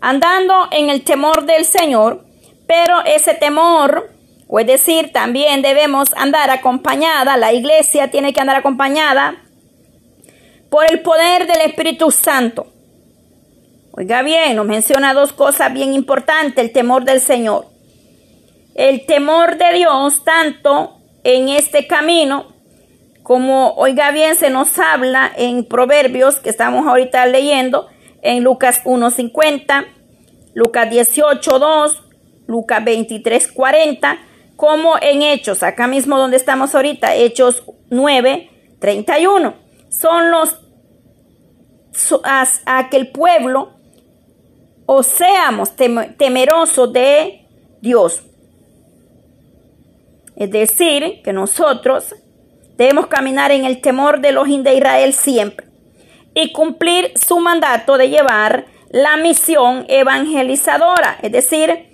[0.00, 2.24] andando en el temor del Señor,
[2.66, 4.10] pero ese temor,
[4.46, 9.42] o es decir, también debemos andar acompañada, la iglesia tiene que andar acompañada
[10.70, 12.66] por el poder del Espíritu Santo.
[13.98, 17.66] Oiga bien, nos menciona dos cosas bien importantes, el temor del Señor.
[18.76, 22.46] El temor de Dios, tanto en este camino,
[23.24, 27.88] como, oiga bien, se nos habla en Proverbios, que estamos ahorita leyendo,
[28.22, 29.88] en Lucas 1.50,
[30.54, 32.00] Lucas 18.2,
[32.46, 34.20] Lucas 23.40,
[34.54, 39.54] como en Hechos, acá mismo donde estamos ahorita, Hechos 9.31.
[39.88, 40.56] Son los
[42.22, 43.77] a, a, que el pueblo
[44.90, 47.46] o seamos temerosos de
[47.82, 48.22] Dios.
[50.34, 52.14] Es decir, que nosotros
[52.78, 55.66] debemos caminar en el temor de los de Israel siempre
[56.34, 61.90] y cumplir su mandato de llevar la misión evangelizadora, es decir,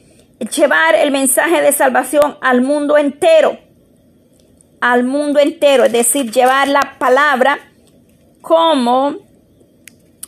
[0.56, 3.58] llevar el mensaje de salvación al mundo entero,
[4.80, 7.58] al mundo entero, es decir, llevar la palabra
[8.40, 9.16] como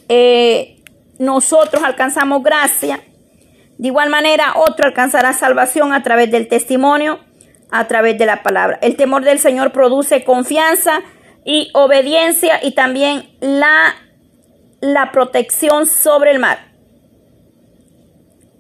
[0.08, 0.75] eh,
[1.18, 3.00] nosotros alcanzamos gracia,
[3.78, 7.20] de igual manera otro alcanzará salvación a través del testimonio
[7.70, 8.78] a través de la palabra.
[8.82, 11.00] El temor del Señor produce confianza
[11.44, 13.94] y obediencia y también la,
[14.80, 16.58] la protección sobre el mar.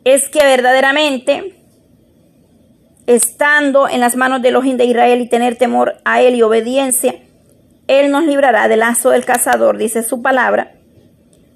[0.04, 1.60] Es que verdaderamente,
[3.06, 7.16] estando en las manos de los de Israel y tener temor a Él y obediencia,
[7.88, 10.75] Él nos librará del lazo del cazador, dice su palabra.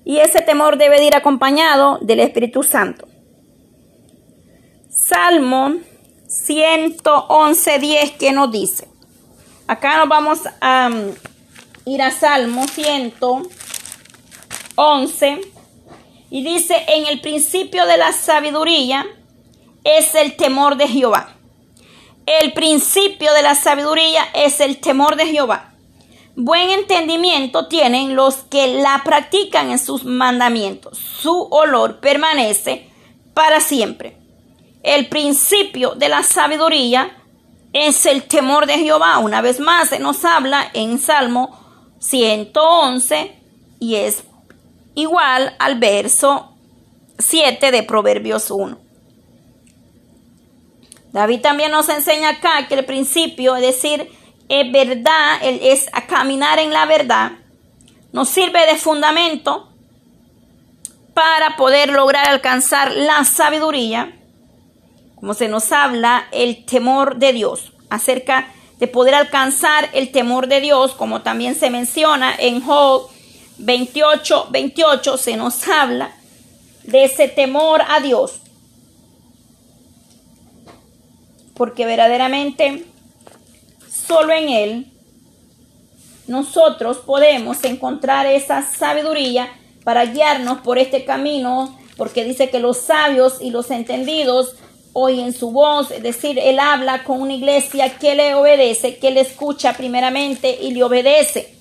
[0.05, 3.09] Y ese temor debe ir acompañado del Espíritu Santo.
[4.89, 5.75] Salmo
[6.27, 8.89] 111.10 que nos dice.
[9.67, 11.13] Acá nos vamos a um,
[11.85, 15.41] ir a Salmo 111
[16.31, 19.07] y dice, en el principio de la sabiduría
[19.85, 21.37] es el temor de Jehová.
[22.27, 25.70] El principio de la sabiduría es el temor de Jehová.
[26.37, 30.99] Buen entendimiento tienen los que la practican en sus mandamientos.
[30.99, 32.89] Su olor permanece
[33.35, 34.17] para siempre.
[34.83, 37.17] El principio de la sabiduría
[37.73, 39.19] es el temor de Jehová.
[39.19, 41.59] Una vez más se nos habla en Salmo
[41.99, 43.37] 111
[43.81, 44.25] y es
[44.95, 46.55] igual al verso
[47.19, 48.79] 7 de Proverbios 1.
[51.13, 54.11] David también nos enseña acá que el principio, es decir,
[54.51, 57.33] es verdad, es a caminar en la verdad,
[58.13, 59.73] nos sirve de fundamento
[61.15, 64.21] para poder lograr alcanzar la sabiduría
[65.21, 70.63] como se nos habla, el temor de Dios, acerca de poder alcanzar el temor de
[70.63, 73.11] Dios, como también se menciona en Job
[73.59, 76.13] 28, 28, se nos habla
[76.85, 78.41] de ese temor a Dios.
[81.53, 82.87] Porque verdaderamente
[84.11, 84.87] solo en Él
[86.27, 89.49] nosotros podemos encontrar esa sabiduría
[89.85, 94.57] para guiarnos por este camino, porque dice que los sabios y los entendidos
[95.09, 99.21] en su voz, es decir, él habla con una iglesia que le obedece, que le
[99.21, 101.55] escucha primeramente y le obedece.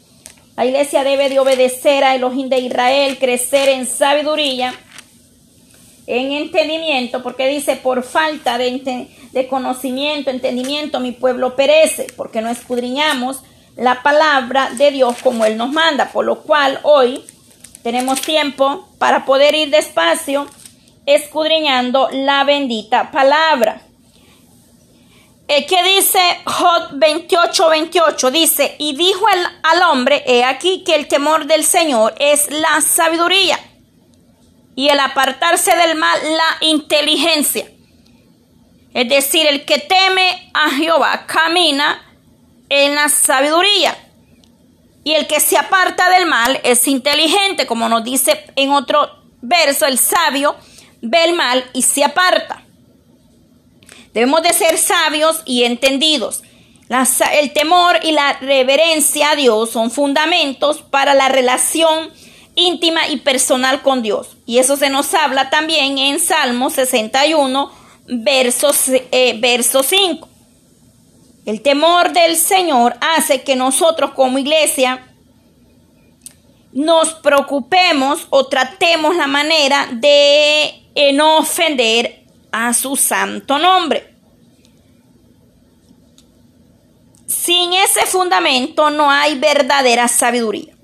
[0.58, 4.74] La iglesia debe de obedecer a Elohim de Israel, crecer en sabiduría,
[6.10, 12.50] en entendimiento, porque dice, por falta de, de conocimiento, entendimiento, mi pueblo perece, porque no
[12.50, 13.42] escudriñamos
[13.76, 17.24] la palabra de Dios como Él nos manda, por lo cual hoy
[17.84, 20.48] tenemos tiempo para poder ir despacio
[21.06, 23.84] escudriñando la bendita palabra.
[25.48, 28.32] Eh, ¿Qué dice Job 28, 28?
[28.32, 32.82] Dice, y dijo el, al hombre, he aquí que el temor del Señor es la
[32.82, 33.60] sabiduría
[34.80, 37.70] y el apartarse del mal la inteligencia.
[38.94, 42.02] Es decir, el que teme a Jehová camina
[42.70, 43.98] en la sabiduría.
[45.04, 49.86] Y el que se aparta del mal es inteligente, como nos dice en otro verso,
[49.86, 50.56] el sabio
[51.02, 52.64] ve el mal y se aparta.
[54.14, 56.42] Debemos de ser sabios y entendidos.
[57.34, 62.14] el temor y la reverencia a Dios son fundamentos para la relación
[62.60, 64.38] íntima y personal con Dios.
[64.46, 67.72] Y eso se nos habla también en Salmo 61,
[68.08, 68.72] verso,
[69.12, 70.28] eh, verso 5.
[71.46, 75.06] El temor del Señor hace que nosotros como iglesia
[76.72, 84.14] nos preocupemos o tratemos la manera de eh, no ofender a su santo nombre.
[87.26, 90.79] Sin ese fundamento no hay verdadera sabiduría.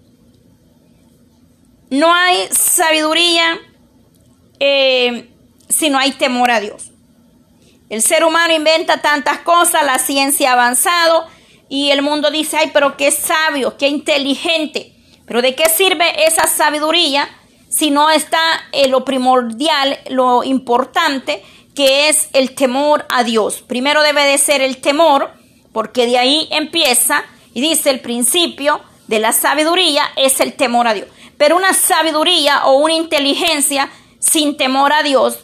[1.89, 3.59] No hay sabiduría
[4.59, 5.29] eh,
[5.69, 6.91] si no hay temor a Dios.
[7.89, 11.27] El ser humano inventa tantas cosas, la ciencia ha avanzado
[11.69, 14.93] y el mundo dice, ay, pero qué sabio, qué inteligente.
[15.27, 17.29] Pero ¿de qué sirve esa sabiduría
[17.69, 18.39] si no está
[18.71, 21.43] en lo primordial, lo importante,
[21.75, 23.61] que es el temor a Dios?
[23.61, 25.31] Primero debe de ser el temor,
[25.71, 30.93] porque de ahí empieza y dice el principio de la sabiduría es el temor a
[30.93, 31.07] Dios.
[31.37, 35.39] Pero una sabiduría o una inteligencia sin temor a Dios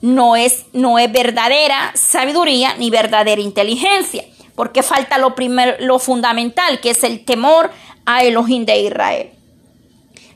[0.00, 4.24] no es, no es verdadera sabiduría ni verdadera inteligencia,
[4.54, 7.70] porque falta lo, primero, lo fundamental, que es el temor
[8.06, 9.30] a Elohim de Israel.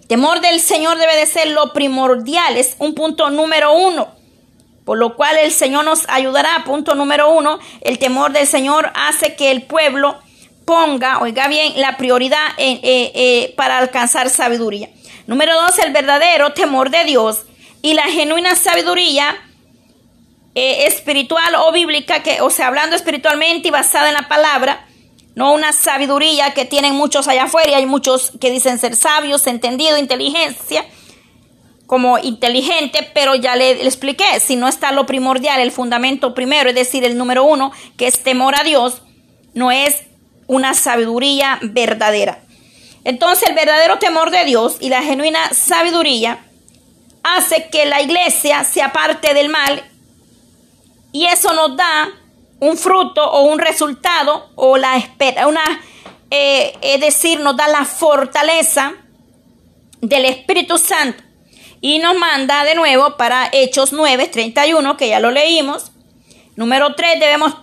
[0.08, 4.08] temor del Señor debe de ser lo primordial, es un punto número uno.
[4.84, 6.64] Por lo cual el Señor nos ayudará.
[6.64, 10.18] Punto número uno, el temor del Señor hace que el pueblo
[10.72, 14.88] ponga, oiga bien, la prioridad eh, eh, para alcanzar sabiduría.
[15.26, 17.42] Número dos, el verdadero temor de Dios
[17.82, 19.36] y la genuina sabiduría
[20.54, 24.86] eh, espiritual o bíblica, que, o sea, hablando espiritualmente y basada en la palabra,
[25.34, 29.46] no una sabiduría que tienen muchos allá afuera y hay muchos que dicen ser sabios,
[29.46, 30.86] entendido, inteligencia,
[31.86, 36.70] como inteligente, pero ya le, le, expliqué, si no está lo primordial, el fundamento primero,
[36.70, 39.02] es decir, el número uno, que es temor a Dios,
[39.52, 40.04] no es
[40.46, 42.40] una sabiduría verdadera.
[43.04, 46.44] Entonces el verdadero temor de Dios y la genuina sabiduría
[47.22, 49.82] hace que la iglesia se aparte del mal
[51.12, 52.10] y eso nos da
[52.60, 55.62] un fruto o un resultado o la espera, una,
[56.30, 58.94] eh, es decir, nos da la fortaleza
[60.00, 61.22] del Espíritu Santo
[61.80, 65.90] y nos manda de nuevo para Hechos 9, 31, que ya lo leímos.
[66.54, 67.54] Número 3, debemos,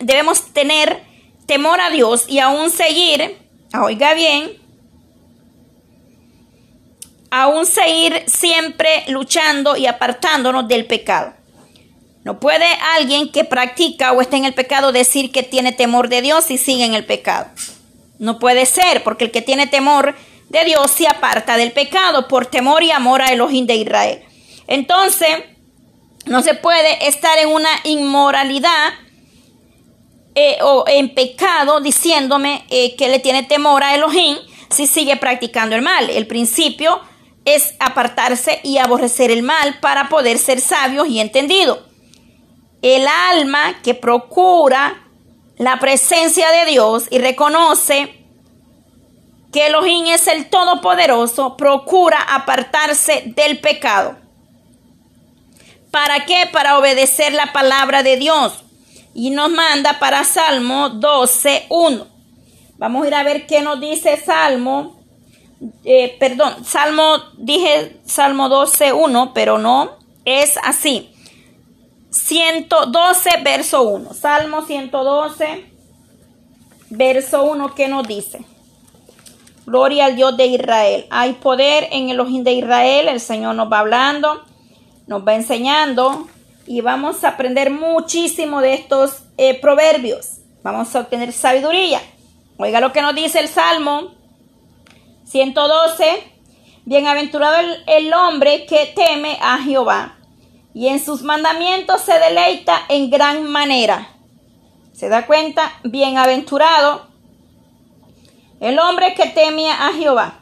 [0.00, 1.02] debemos tener
[1.46, 3.38] temor a Dios y aún seguir,
[3.80, 4.52] oiga bien,
[7.30, 11.34] aún seguir siempre luchando y apartándonos del pecado.
[12.24, 16.22] No puede alguien que practica o está en el pecado decir que tiene temor de
[16.22, 17.50] Dios y sigue en el pecado.
[18.18, 20.14] No puede ser, porque el que tiene temor
[20.48, 24.22] de Dios se aparta del pecado por temor y amor a Elohim de Israel.
[24.66, 25.28] Entonces,
[26.26, 28.94] no se puede estar en una inmoralidad
[30.34, 34.36] eh, o en pecado diciéndome eh, que le tiene temor a Elohim
[34.68, 36.10] si sigue practicando el mal.
[36.10, 37.00] El principio
[37.44, 41.80] es apartarse y aborrecer el mal para poder ser sabios y entendidos.
[42.82, 45.04] El alma que procura
[45.56, 48.24] la presencia de Dios y reconoce
[49.52, 54.16] que Elohim es el Todopoderoso, procura apartarse del pecado.
[55.92, 56.48] ¿Para qué?
[56.52, 58.64] Para obedecer la palabra de Dios.
[59.14, 62.06] Y nos manda para Salmo 12.1.
[62.76, 65.00] Vamos a ir a ver qué nos dice Salmo.
[65.84, 69.92] Eh, perdón, Salmo, dije Salmo 12.1, pero no,
[70.24, 71.10] es así.
[72.10, 74.14] 112, verso 1.
[74.14, 75.64] Salmo 112,
[76.90, 78.44] verso 1, ¿qué nos dice?
[79.64, 81.06] Gloria al Dios de Israel.
[81.10, 83.08] Hay poder en el ojín de Israel.
[83.08, 84.44] El Señor nos va hablando,
[85.06, 86.28] nos va enseñando
[86.66, 90.38] y vamos a aprender muchísimo de estos eh, proverbios.
[90.62, 92.00] Vamos a obtener sabiduría.
[92.56, 94.12] Oiga lo que nos dice el Salmo
[95.24, 96.32] 112.
[96.86, 100.16] Bienaventurado el hombre que teme a Jehová
[100.74, 104.08] y en sus mandamientos se deleita en gran manera.
[104.92, 105.72] ¿Se da cuenta?
[105.84, 107.08] Bienaventurado
[108.60, 110.40] el hombre que teme a Jehová.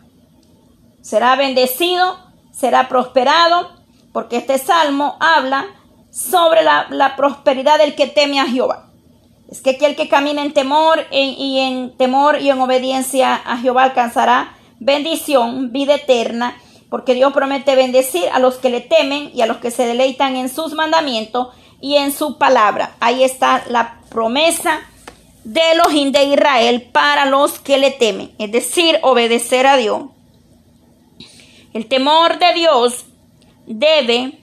[1.01, 2.19] Será bendecido,
[2.53, 3.73] será prosperado,
[4.13, 5.67] porque este salmo habla
[6.13, 8.91] sobre la, prosperidad del que teme a Jehová.
[9.51, 13.85] Es que aquel que camina en temor y en temor y en obediencia a Jehová
[13.85, 16.57] alcanzará bendición, vida eterna
[16.93, 20.37] porque Dios promete bendecir a los que le temen y a los que se deleitan
[20.37, 21.49] en sus mandamientos
[21.81, 22.97] y en su palabra.
[23.01, 24.79] Ahí está la promesa
[25.43, 30.03] de Elohim de Israel para los que le temen, es decir, obedecer a Dios.
[31.73, 33.07] El temor de Dios
[33.67, 34.39] debe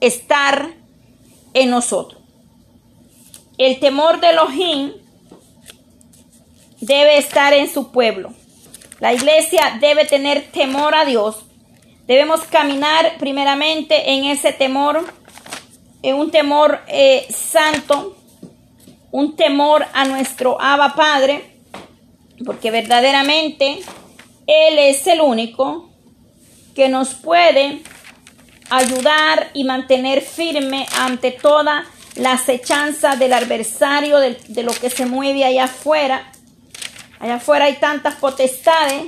[0.00, 0.72] estar
[1.54, 2.20] en nosotros.
[3.58, 4.92] El temor de Elohim
[6.80, 8.32] debe estar en su pueblo.
[9.00, 11.44] La iglesia debe tener temor a Dios
[12.10, 15.14] Debemos caminar primeramente en ese temor,
[16.02, 18.16] en un temor eh, santo,
[19.12, 21.54] un temor a nuestro Abba Padre,
[22.44, 23.78] porque verdaderamente
[24.48, 25.88] Él es el único
[26.74, 27.80] que nos puede
[28.70, 35.44] ayudar y mantener firme ante toda la acechanza del adversario, de, lo que se mueve
[35.44, 36.32] allá afuera.
[37.18, 39.04] Allá afuera hay tantas potestades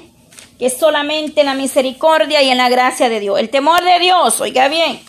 [0.58, 3.38] que solamente en la misericordia y en la gracia de Dios.
[3.38, 5.00] El temor de Dios, oiga bien,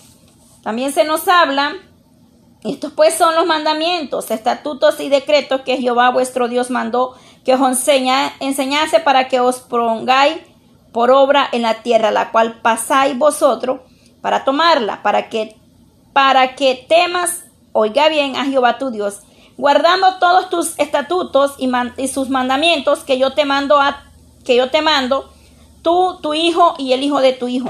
[0.63, 1.75] también se nos habla,
[2.63, 7.61] estos pues son los mandamientos, estatutos y decretos que Jehová vuestro Dios mandó que os
[7.61, 10.37] enseña, enseñase para que os pongáis
[10.93, 13.81] por obra en la tierra, la cual pasáis vosotros
[14.23, 15.57] para tomarla, para que,
[16.13, 17.43] para que temas,
[17.73, 19.19] oiga bien, a Jehová tu Dios,
[19.57, 24.01] guardando todos tus estatutos y, y sus mandamientos que yo te mando a,
[24.45, 25.29] que yo te mando,
[25.81, 27.69] tú, tu hijo y el hijo de tu hijo,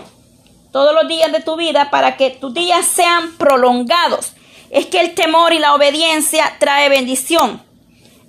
[0.71, 4.33] todos los días de tu vida, para que tus días sean prolongados.
[4.69, 7.63] Es que el temor y la obediencia trae bendición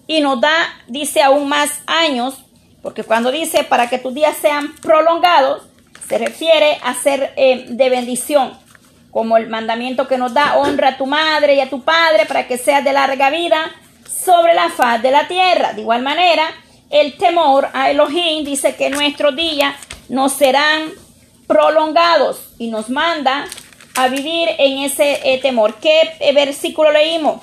[0.07, 0.55] y nos da,
[0.87, 2.37] dice, aún más años,
[2.83, 5.63] porque cuando dice para que tus días sean prolongados,
[6.09, 8.53] se refiere a ser eh, de bendición,
[9.11, 12.47] como el mandamiento que nos da, honra a tu madre y a tu padre para
[12.47, 13.71] que seas de larga vida
[14.05, 15.73] sobre la faz de la tierra.
[15.73, 16.45] De igual manera,
[16.91, 19.75] el temor a Elohim dice que nuestros días
[20.09, 20.91] no serán
[21.47, 23.47] prolongados y nos manda
[23.97, 25.77] a vivir en ese eh, temor.
[25.77, 27.41] ¿Qué eh, versículo leímos?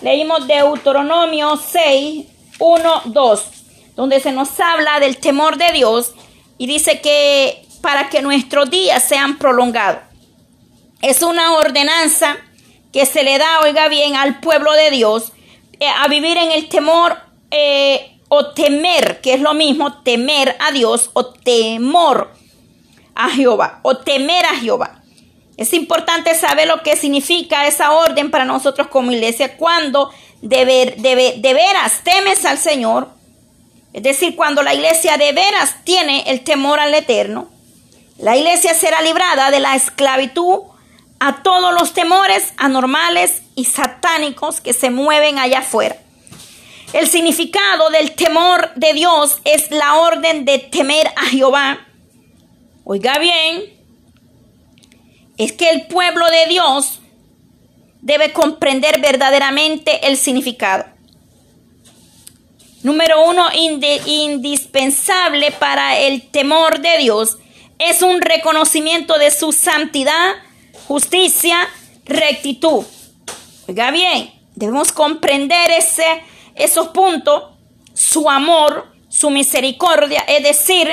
[0.00, 2.26] Leímos Deuteronomio 6,
[2.58, 3.44] 1, 2,
[3.94, 6.12] donde se nos habla del temor de Dios
[6.58, 10.00] y dice que para que nuestros días sean prolongados.
[11.02, 12.38] Es una ordenanza
[12.92, 15.32] que se le da, oiga bien, al pueblo de Dios
[15.80, 17.18] eh, a vivir en el temor
[18.28, 22.32] o temer, que es lo mismo, temer a Dios o temor
[23.14, 25.02] a Jehová o temer a Jehová.
[25.58, 30.10] Es importante saber lo que significa esa orden para nosotros como iglesia cuando
[30.40, 30.64] de
[31.54, 33.08] veras temes al Señor.
[33.92, 37.51] Es decir, cuando la iglesia de veras tiene el temor al Eterno,
[38.22, 40.60] la iglesia será librada de la esclavitud
[41.18, 45.96] a todos los temores anormales y satánicos que se mueven allá afuera.
[46.92, 51.80] El significado del temor de Dios es la orden de temer a Jehová.
[52.84, 53.64] Oiga bien,
[55.36, 57.00] es que el pueblo de Dios
[58.02, 60.84] debe comprender verdaderamente el significado.
[62.84, 67.38] Número uno, indispensable para el temor de Dios
[67.88, 70.34] es un reconocimiento de su santidad,
[70.86, 71.68] justicia,
[72.04, 72.84] rectitud.
[73.68, 76.04] Oiga bien, debemos comprender ese,
[76.54, 77.44] esos puntos,
[77.94, 80.88] su amor, su misericordia, es decir,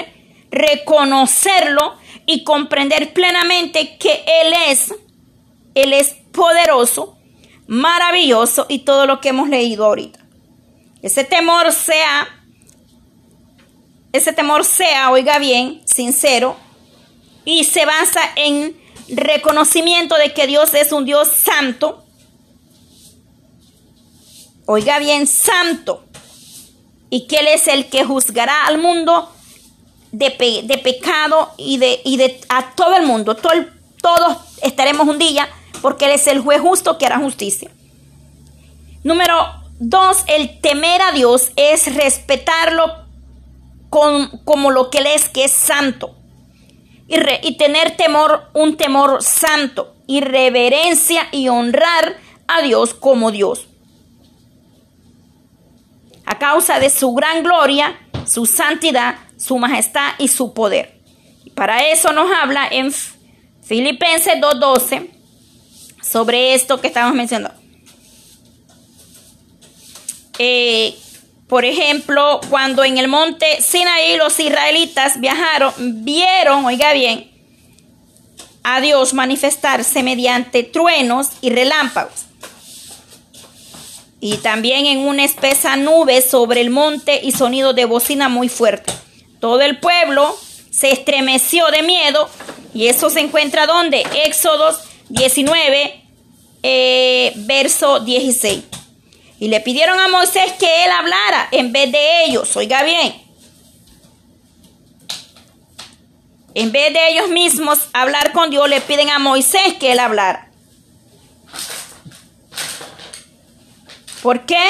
[0.51, 4.93] reconocerlo y comprender plenamente que Él es,
[5.75, 7.17] Él es poderoso,
[7.67, 10.19] maravilloso y todo lo que hemos leído ahorita.
[11.01, 12.27] Ese temor sea,
[14.11, 16.57] ese temor sea, oiga bien, sincero
[17.45, 18.75] y se basa en
[19.09, 22.03] reconocimiento de que Dios es un Dios santo.
[24.65, 26.05] Oiga bien, santo.
[27.09, 29.31] Y que Él es el que juzgará al mundo
[30.11, 30.29] de,
[30.83, 33.35] pecado y de, y de a todo el mundo.
[33.35, 33.51] Todo
[34.01, 35.47] todos estaremos un día
[35.81, 37.69] porque Él es el juez justo que hará justicia.
[39.03, 39.35] Número
[39.79, 43.05] dos, el temer a Dios es respetarlo
[43.89, 46.15] con, como lo que Él es, que es santo.
[47.09, 53.67] Y, tener temor, un temor santo, y reverencia y honrar a Dios como Dios.
[56.25, 60.99] A causa de su gran gloria, su santidad, su majestad y su poder.
[61.55, 62.93] para eso nos habla en
[63.63, 65.09] Filipenses 2.12
[66.01, 67.59] sobre esto que estamos mencionando.
[70.37, 70.95] Eh,
[71.49, 75.73] por ejemplo, cuando en el monte Sinaí los israelitas viajaron,
[76.05, 77.31] vieron, oiga bien,
[78.63, 82.27] a Dios manifestarse mediante truenos y relámpagos.
[84.21, 88.93] Y también en una espesa nube sobre el monte y sonido de bocina muy fuerte.
[89.39, 90.37] Todo el pueblo
[90.69, 92.29] se estremeció de miedo
[92.75, 94.05] y eso se encuentra donde?
[94.23, 96.03] Éxodos 19,
[96.61, 98.78] eh, verso 16.
[99.39, 102.55] Y le pidieron a Moisés que él hablara en vez de ellos.
[102.55, 103.21] Oiga bien.
[106.55, 110.49] En vez de ellos mismos hablar con Dios, le piden a Moisés que él hablara.
[114.21, 114.61] ¿Por qué?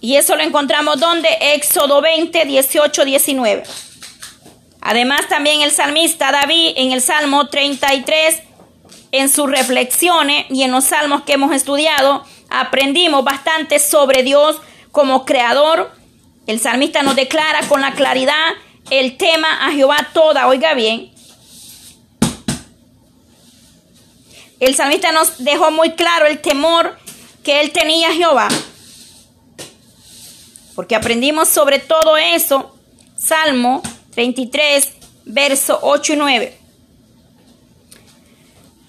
[0.00, 1.28] Y eso lo encontramos donde?
[1.54, 3.62] Éxodo 20, 18, 19.
[4.80, 8.42] Además también el salmista David en el Salmo 33,
[9.12, 12.24] en sus reflexiones y en los salmos que hemos estudiado,
[12.60, 14.60] aprendimos bastante sobre Dios
[14.92, 15.90] como creador.
[16.46, 18.54] El salmista nos declara con la claridad
[18.90, 21.12] el tema a Jehová toda, oiga bien.
[24.60, 26.96] El salmista nos dejó muy claro el temor
[27.42, 28.48] que él tenía a Jehová.
[30.74, 32.74] Porque aprendimos sobre todo eso.
[33.16, 33.82] Salmo
[34.14, 34.92] 33,
[35.24, 36.63] verso 8 y 9.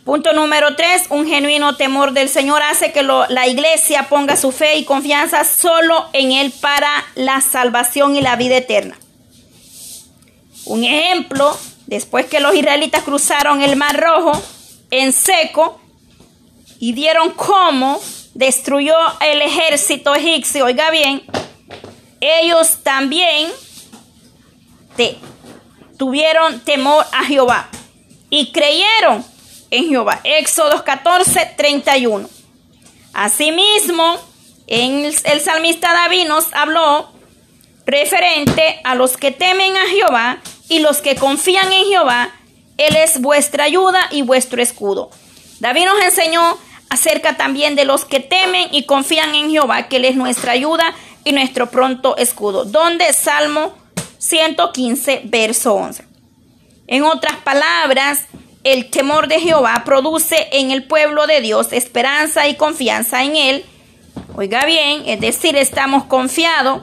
[0.05, 4.75] Punto número 3, un genuino temor del Señor hace que la iglesia ponga su fe
[4.75, 8.99] y confianza solo en Él para la salvación y la vida eterna.
[10.65, 14.39] Un ejemplo, después que los israelitas cruzaron el Mar Rojo
[14.91, 15.81] en seco
[16.77, 17.99] y dieron como
[18.35, 21.23] destruyó el ejército egipcio, oiga bien,
[22.21, 23.49] ellos también
[25.97, 27.69] tuvieron temor a Jehová
[28.29, 29.25] y creyeron
[29.75, 30.21] en Jehová.
[30.23, 32.29] Éxodo 14, 31.
[33.13, 34.17] Asimismo,
[34.67, 37.09] en el salmista David nos habló
[37.85, 42.29] referente a los que temen a Jehová y los que confían en Jehová,
[42.77, 45.11] Él es vuestra ayuda y vuestro escudo.
[45.59, 46.57] David nos enseñó
[46.89, 50.93] acerca también de los que temen y confían en Jehová, que Él es nuestra ayuda
[51.23, 52.65] y nuestro pronto escudo.
[52.65, 53.75] Donde Salmo
[54.17, 56.03] 115, verso 11.
[56.87, 58.25] En otras palabras,
[58.65, 63.65] el temor de Jehová produce en el pueblo de Dios esperanza y confianza en Él.
[64.35, 66.81] Oiga bien, es decir, estamos confiados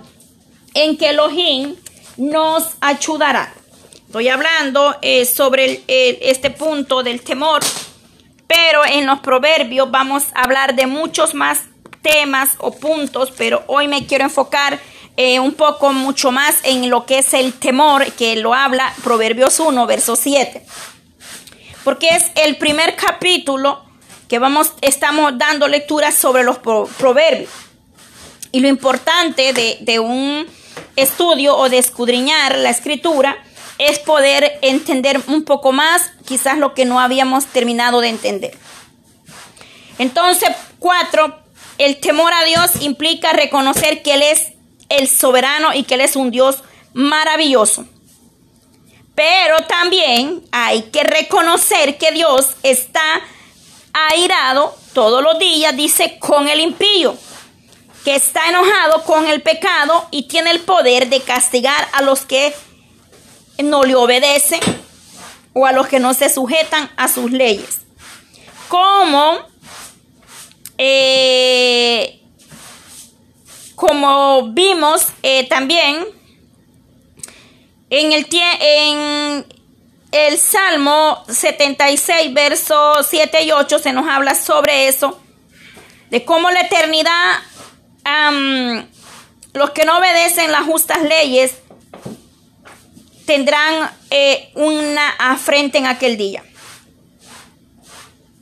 [0.74, 1.74] en que Elohim
[2.16, 3.53] nos ayudará.
[4.07, 7.61] Estoy hablando eh, sobre este punto del temor,
[8.47, 11.62] pero en los proverbios vamos a hablar de muchos más
[12.01, 14.78] temas o puntos, pero hoy me quiero enfocar
[15.16, 19.59] eh, un poco mucho más en lo que es el temor, que lo habla Proverbios
[19.59, 20.64] 1, verso 7
[21.85, 23.83] porque es el primer capítulo
[24.28, 27.51] que vamos, estamos dando lectura sobre los proverbios.
[28.51, 30.47] Y lo importante de, de un
[30.97, 33.37] estudio o de escudriñar la escritura
[33.78, 38.57] es poder entender un poco más quizás lo que no habíamos terminado de entender.
[39.99, 41.39] Entonces, cuatro,
[41.78, 44.53] el temor a Dios implica reconocer que Él es
[44.89, 46.62] el soberano y que Él es un Dios
[46.93, 47.87] maravilloso.
[49.14, 53.02] Pero también hay que reconocer que Dios está
[53.92, 57.16] airado todos los días, dice, con el impío,
[58.04, 62.54] que está enojado con el pecado y tiene el poder de castigar a los que
[63.62, 64.60] no le obedecen
[65.52, 67.82] o a los que no se sujetan a sus leyes.
[68.68, 69.38] Como,
[70.78, 72.20] eh,
[73.74, 76.06] como vimos eh, también,
[77.95, 79.47] en el, en
[80.12, 85.20] el Salmo 76, versos 7 y 8 se nos habla sobre eso,
[86.09, 87.40] de cómo la eternidad,
[89.53, 91.57] los que no obedecen las justas leyes,
[93.26, 96.43] tendrán eh, una afrenta en aquel día.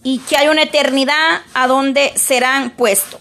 [0.04, 3.20] Y que hay una eternidad a donde serán puestos.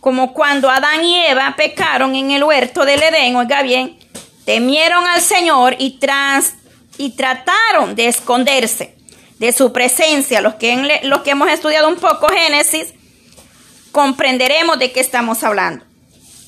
[0.00, 3.96] Como cuando Adán y Eva pecaron en el huerto del Edén, oiga bien,
[4.48, 6.00] temieron al Señor y,
[6.96, 8.96] y trataron de esconderse
[9.38, 10.40] de su presencia.
[10.40, 12.94] Los que, los que hemos estudiado un poco Génesis,
[13.92, 15.84] comprenderemos de qué estamos hablando.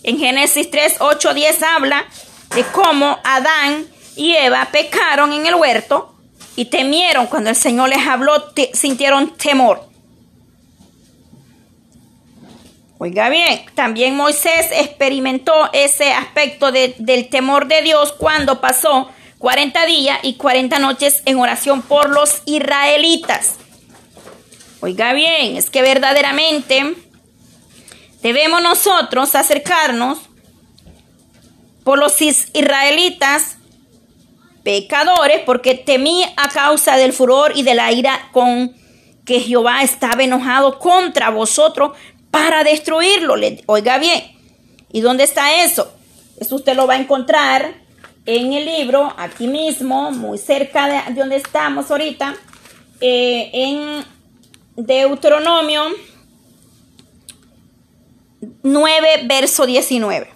[0.02, 2.06] En Génesis 3, 8, 10 habla
[2.54, 3.86] de cómo Adán
[4.16, 6.16] y Eva pecaron en el huerto
[6.56, 9.89] y temieron cuando el Señor les habló, sintieron temor.
[13.02, 20.18] Oiga bien, también Moisés experimentó ese aspecto del temor de Dios cuando pasó 40 días
[20.22, 23.56] y 40 noches en oración por los israelitas.
[24.80, 26.94] Oiga bien, es que verdaderamente
[28.20, 30.18] debemos nosotros acercarnos
[31.84, 33.56] por los israelitas
[34.62, 38.78] pecadores porque temí a causa del furor y de la ira con
[39.24, 41.92] que Jehová estaba enojado contra vosotros
[42.30, 43.34] para destruirlo.
[43.66, 44.22] Oiga bien,
[44.92, 45.92] ¿y dónde está eso?
[46.38, 47.74] Eso usted lo va a encontrar
[48.26, 52.36] en el libro, aquí mismo, muy cerca de, donde estamos ahorita,
[53.00, 54.04] eh, en
[54.76, 55.84] Deuteronomio
[58.62, 60.30] 9, verso 19.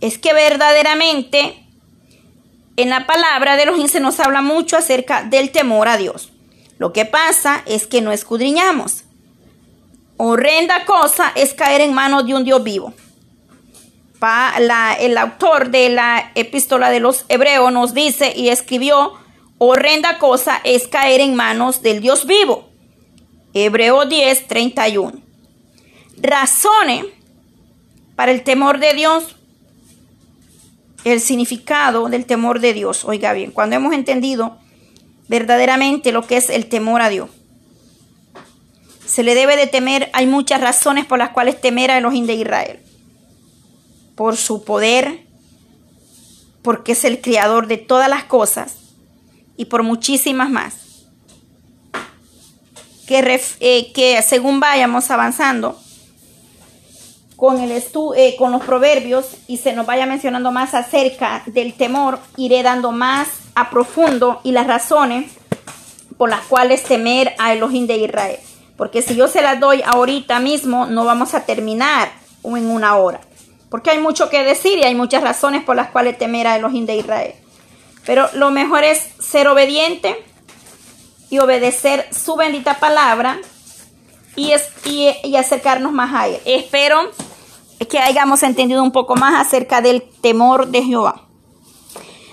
[0.00, 1.64] Es que verdaderamente
[2.76, 6.30] en la palabra de los se nos habla mucho acerca del temor a Dios.
[6.78, 9.04] Lo que pasa es que no escudriñamos.
[10.20, 12.92] Horrenda cosa es caer en manos de un Dios vivo.
[14.98, 19.12] el autor de la epístola de los hebreos nos dice y escribió,
[19.58, 22.68] horrenda cosa es caer en manos del Dios vivo.
[23.54, 25.20] Hebreo 10, 31.
[26.20, 27.04] Razones
[28.16, 29.36] para el temor de Dios.
[31.04, 33.04] El significado del temor de Dios.
[33.04, 34.58] Oiga bien, cuando hemos entendido
[35.28, 37.30] verdaderamente lo que es el temor a Dios.
[39.08, 42.34] Se le debe de temer, hay muchas razones por las cuales temer a Elohim de
[42.34, 42.78] Israel.
[44.14, 45.26] Por su poder,
[46.62, 48.76] porque es el creador de todas las cosas
[49.56, 50.88] y por muchísimas más
[53.08, 55.80] que, eh, según vayamos avanzando
[57.36, 62.18] con, el eh, con los proverbios y se nos vaya mencionando más acerca del temor,
[62.36, 65.32] iré dando más a profundo y las razones
[66.18, 68.38] por las cuales temer a Elohim de Israel.
[68.78, 72.10] Porque si yo se las doy ahorita mismo, no vamos a terminar
[72.44, 73.20] en una hora.
[73.68, 76.86] Porque hay mucho que decir y hay muchas razones por las cuales temer a Elohim
[76.86, 77.34] de Israel.
[78.06, 80.16] Pero lo mejor es ser obediente,
[81.30, 83.38] y obedecer su bendita palabra
[84.36, 84.52] y,
[85.36, 86.38] acercarnos más a Él.
[86.44, 87.10] Espero
[87.88, 91.22] que hayamos entendido un poco más acerca del temor de Jehová.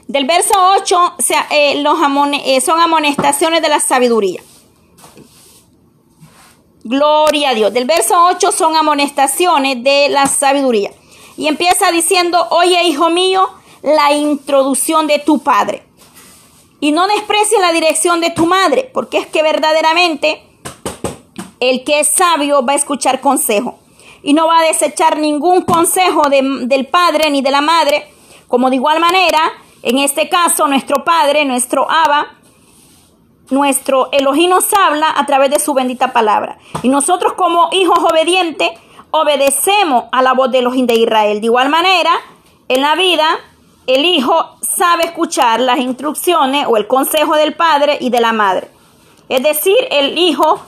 [0.07, 1.15] Del verso 8
[1.51, 4.41] eh, eh, son amonestaciones de la sabiduría.
[6.87, 7.73] Gloria a Dios.
[7.73, 10.91] Del verso 8 son amonestaciones de la sabiduría.
[11.35, 13.49] Y empieza diciendo, oye hijo mío,
[13.81, 15.83] la introducción de tu padre.
[16.79, 20.43] Y no desprecies la dirección de tu madre, porque es que verdaderamente
[21.59, 23.79] el que es sabio va a escuchar consejo
[24.21, 28.11] y no va a desechar ningún consejo del padre ni de la madre,
[28.47, 29.39] como de igual manera,
[29.81, 32.34] en este caso, nuestro padre, nuestro Abba,
[33.49, 36.57] nuestro Elohim nos habla a través de su bendita palabra.
[36.83, 38.71] Y nosotros como hijos obedientes
[39.11, 41.39] obedecemos a la voz de Elohim de Israel.
[41.39, 42.11] De igual manera,
[42.67, 43.25] en la vida,
[43.87, 48.69] el hijo sabe escuchar las instrucciones o el consejo del padre y de la madre.
[49.29, 50.59] Es decir, el hijo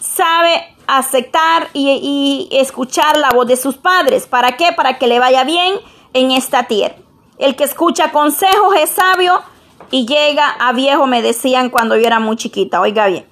[0.00, 4.26] sabe aceptar y, escuchar la voz de sus padres.
[4.26, 4.72] ¿Para qué?
[4.72, 5.74] Para que le vaya bien
[6.14, 6.96] en esta tierra.
[7.38, 9.40] El que escucha consejos es sabio
[9.90, 12.80] y llega a viejo, me decían cuando yo era muy chiquita.
[12.80, 13.26] Oiga bien.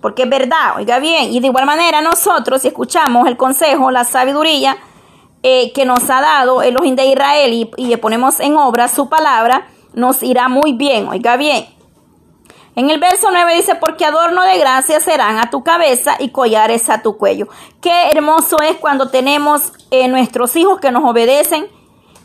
[0.00, 1.32] Porque es verdad, oiga bien.
[1.32, 4.76] Y de igual manera nosotros, si escuchamos el consejo, la sabiduría,
[5.42, 9.08] eh, que nos ha dado el Elohim de Israel y, y ponemos en obra su
[9.08, 11.66] palabra, nos irá muy bien, oiga bien.
[12.74, 16.88] En el verso 9 dice, porque adorno de gracia serán a tu cabeza y collares
[16.88, 17.48] a tu cuello.
[17.82, 21.66] Qué hermoso es cuando tenemos eh, nuestros hijos que nos obedecen.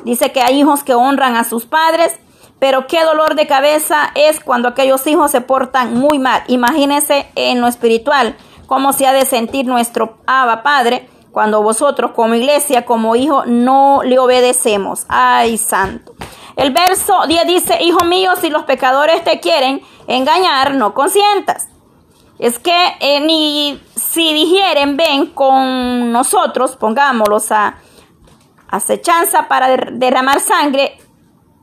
[0.06, 2.18] Dice que hay hijos que honran a sus padres,
[2.60, 6.44] pero qué dolor de cabeza es cuando aquellos hijos se portan muy mal.
[6.48, 8.36] Imagínense en lo espiritual,
[8.66, 14.02] cómo se ha de sentir nuestro Abba Padre cuando vosotros como iglesia, como hijo, no
[14.04, 15.06] le obedecemos.
[15.08, 16.16] Ay, santo.
[16.56, 21.68] El verso 10 dice, hijo mío, si los pecadores te quieren engañar, no consientas.
[22.40, 27.78] Es que eh, ni si dijeren, ven con nosotros, pongámoslos a
[28.70, 30.98] acechanza para derramar sangre,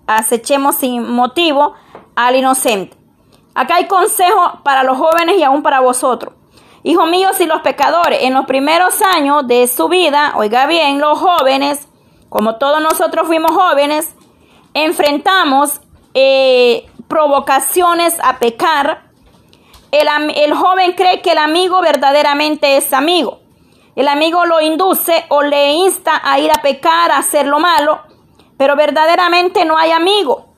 [0.07, 1.75] acechemos sin motivo
[2.17, 2.97] al inocente.
[3.55, 6.35] Acá hay consejo para los jóvenes y aún para vosotros.
[6.83, 11.19] Hijo mío, si los pecadores en los primeros años de su vida, oiga bien, los
[11.19, 11.89] jóvenes,
[12.29, 14.15] como todos nosotros fuimos jóvenes,
[14.75, 15.81] enfrentamos
[16.13, 19.05] eh, provocaciones a pecar,
[19.93, 23.41] el, el joven cree que el amigo verdaderamente es amigo.
[23.95, 28.03] El amigo lo induce o le insta a ir a pecar, a hacer lo malo,
[28.57, 30.55] pero verdaderamente no hay amigo.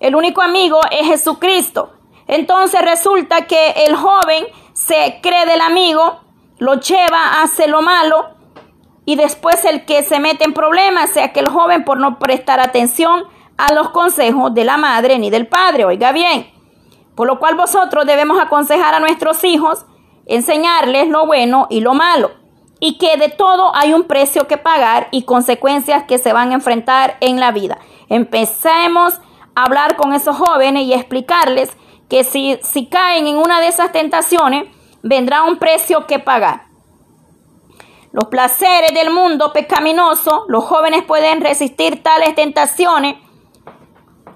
[0.00, 1.92] El único amigo es Jesucristo.
[2.26, 6.20] Entonces resulta que el joven se cree del amigo,
[6.58, 8.30] lo lleva, hace lo malo
[9.04, 12.60] y después el que se mete en problemas sea que el joven por no prestar
[12.60, 13.24] atención
[13.56, 16.50] a los consejos de la madre ni del padre, oiga bien.
[17.14, 19.84] Por lo cual vosotros debemos aconsejar a nuestros hijos,
[20.26, 22.30] enseñarles lo bueno y lo malo,
[22.84, 26.54] y que de todo hay un precio que pagar y consecuencias que se van a
[26.54, 27.78] enfrentar en la vida.
[28.08, 29.20] Empecemos
[29.54, 31.70] a hablar con esos jóvenes y explicarles
[32.08, 34.64] que si, si caen en una de esas tentaciones,
[35.00, 36.64] vendrá un precio que pagar.
[38.10, 43.14] Los placeres del mundo pecaminoso, los jóvenes pueden resistir tales tentaciones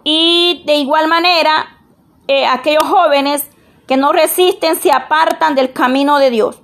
[0.04, 1.80] y de igual manera
[2.28, 3.50] eh, aquellos jóvenes
[3.88, 6.62] que no resisten se apartan del camino de Dios.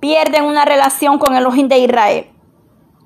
[0.00, 2.30] Pierden una relación con el Elohim de Israel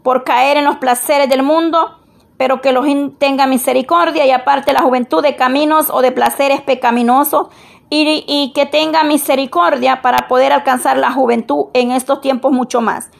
[0.03, 2.01] por caer en los placeres del mundo
[2.41, 2.86] pero que los
[3.18, 7.49] tenga misericordia y aparte la juventud de caminos o de placeres pecaminosos
[7.91, 13.11] y, que tenga misericordia para poder alcanzar la juventud en estos tiempos mucho más.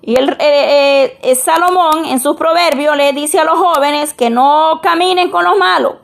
[0.00, 4.80] Y el, eh, eh, Salomón en sus proverbios le dice a los jóvenes que no
[4.82, 5.96] caminen con los malos,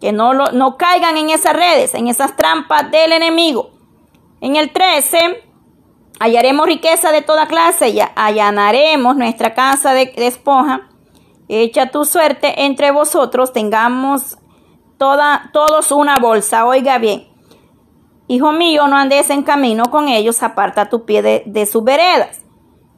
[0.00, 3.68] que no, no caigan en esas redes, en esas trampas del enemigo,
[4.40, 5.42] En el 13,
[6.20, 10.88] hallaremos riqueza de toda clase y allanaremos nuestra casa de despoja.
[11.48, 14.38] Echa tu suerte entre vosotros, tengamos
[14.98, 16.64] toda, todos una bolsa.
[16.64, 17.28] Oiga bien,
[18.28, 22.40] hijo mío, no andes en camino con ellos, aparta tu pie de, de sus veredas.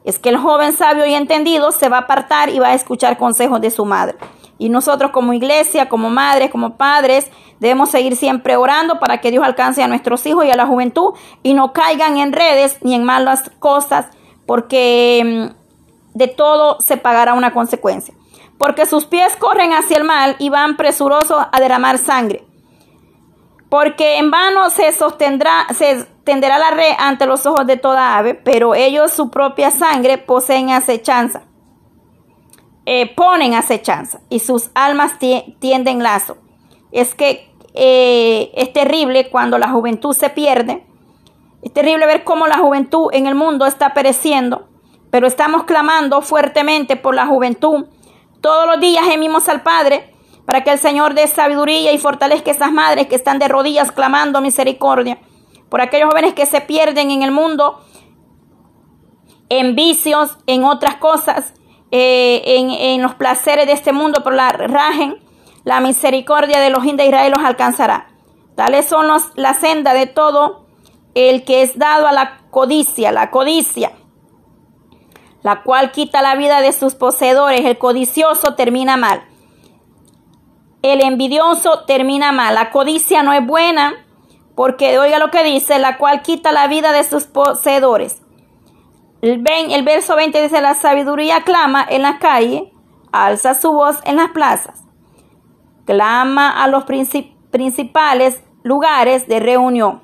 [0.05, 3.17] Es que el joven sabio y entendido se va a apartar y va a escuchar
[3.17, 4.17] consejos de su madre.
[4.57, 7.29] Y nosotros como iglesia, como madres, como padres,
[7.59, 11.13] debemos seguir siempre orando para que Dios alcance a nuestros hijos y a la juventud
[11.43, 14.07] y no caigan en redes ni en malas cosas,
[14.45, 18.13] porque mm, de todo se pagará una consecuencia.
[18.57, 22.43] Porque sus pies corren hacia el mal y van presurosos a derramar sangre.
[23.69, 28.33] Porque en vano se sostendrá, se tenderá la red ante los ojos de toda ave,
[28.33, 31.43] pero ellos su propia sangre poseen acechanza
[32.89, 36.37] eh, ponen acechanza y sus almas tienden lazo.
[36.93, 40.87] Es que eh, es terrible cuando la juventud se pierde.
[41.61, 44.69] Es terrible ver cómo la juventud en el mundo está pereciendo,
[45.11, 47.87] pero estamos clamando fuertemente por la juventud.
[48.39, 50.13] Todos los días gemimos al Padre
[50.45, 53.91] para que el Señor dé sabiduría y fortalezca a esas madres que están de rodillas
[53.91, 55.19] clamando misericordia.
[55.67, 57.81] Por aquellos jóvenes que se pierden en el mundo,
[59.49, 61.53] en vicios, en otras cosas,
[61.91, 65.17] eh, en, los placeres de este mundo, por la rajen,
[65.63, 68.09] la misericordia de los de Israel los alcanzará.
[68.55, 70.65] Tales son los, la senda de todo
[71.13, 73.91] el que es dado a la codicia, la codicia,
[75.43, 77.63] la cual quita la vida de sus poseedores.
[77.65, 79.23] El codicioso termina mal.
[80.81, 82.55] El envidioso termina mal.
[82.55, 84.05] La codicia no es buena
[84.55, 88.21] porque, oiga lo que dice, la cual quita la vida de sus poseedores.
[89.21, 92.71] El, el verso 20 dice, la sabiduría clama en la calle,
[93.11, 94.83] alza su voz en las plazas,
[95.85, 100.03] clama a los principales lugares de reunión.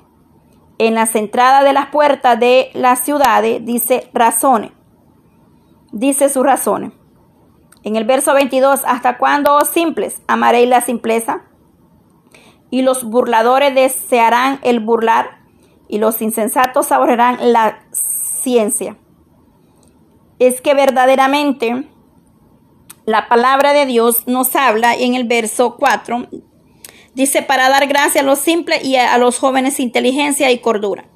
[0.78, 4.72] En las entradas de las puertas de las ciudades dice razones,
[5.92, 6.92] dice sus razones.
[7.84, 11.42] En el verso 22, ¿hasta cuándo, oh simples, amaréis la simpleza?
[12.70, 15.38] Y los burladores desearán el burlar,
[15.86, 18.96] y los insensatos saborearán la ciencia
[20.46, 21.84] es que verdaderamente
[23.06, 26.28] la palabra de Dios nos habla en el verso 4.
[27.14, 31.06] Dice, para dar gracia a los simples y a los jóvenes inteligencia y cordura.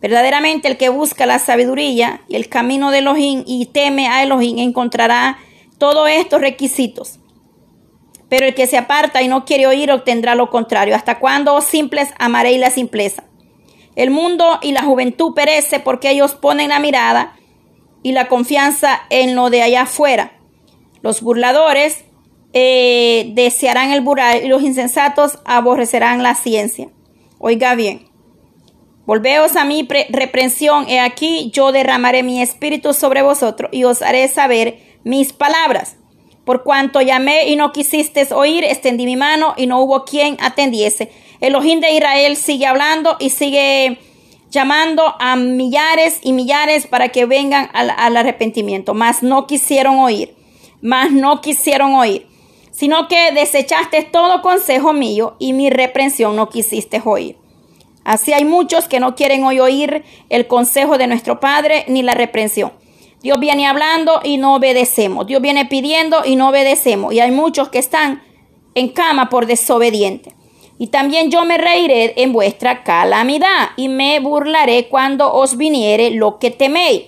[0.00, 4.58] Verdaderamente el que busca la sabiduría y el camino de Elohim y teme a Elohim
[4.58, 5.38] encontrará
[5.78, 7.18] todos estos requisitos.
[8.28, 10.94] Pero el que se aparta y no quiere oír obtendrá lo contrario.
[10.94, 13.24] ¿Hasta cuándo, oh simples, amaréis la simpleza?
[13.96, 17.37] El mundo y la juventud perece porque ellos ponen la mirada
[18.08, 20.32] y la confianza en lo de allá afuera.
[21.02, 22.06] Los burladores
[22.54, 26.88] eh, desearán el burlar y los insensatos aborrecerán la ciencia.
[27.38, 28.08] Oiga bien.
[29.04, 34.26] Volveos a mi reprensión, he aquí yo derramaré mi espíritu sobre vosotros y os haré
[34.28, 35.98] saber mis palabras.
[36.46, 41.10] Por cuanto llamé y no quisisteis oír, extendí mi mano y no hubo quien atendiese.
[41.40, 43.98] El ojín de Israel sigue hablando y sigue
[44.50, 50.34] llamando a millares y millares para que vengan al, arrepentimiento, mas no quisieron oír,
[50.80, 52.26] mas no quisieron oír,
[52.70, 57.36] sino que desechaste todo consejo mío y mi reprensión no quisiste oír.
[58.04, 62.14] Así hay muchos que no quieren hoy oír el consejo de nuestro Padre ni la
[62.14, 62.72] reprensión.
[63.20, 65.26] Dios viene hablando y no obedecemos.
[65.26, 67.12] Dios viene pidiendo y no obedecemos.
[67.12, 68.22] Y hay muchos que están
[68.74, 70.37] en cama por desobediente.
[70.78, 76.38] Y también yo me reiré en vuestra calamidad y me burlaré cuando os viniere lo
[76.38, 77.02] que teméis.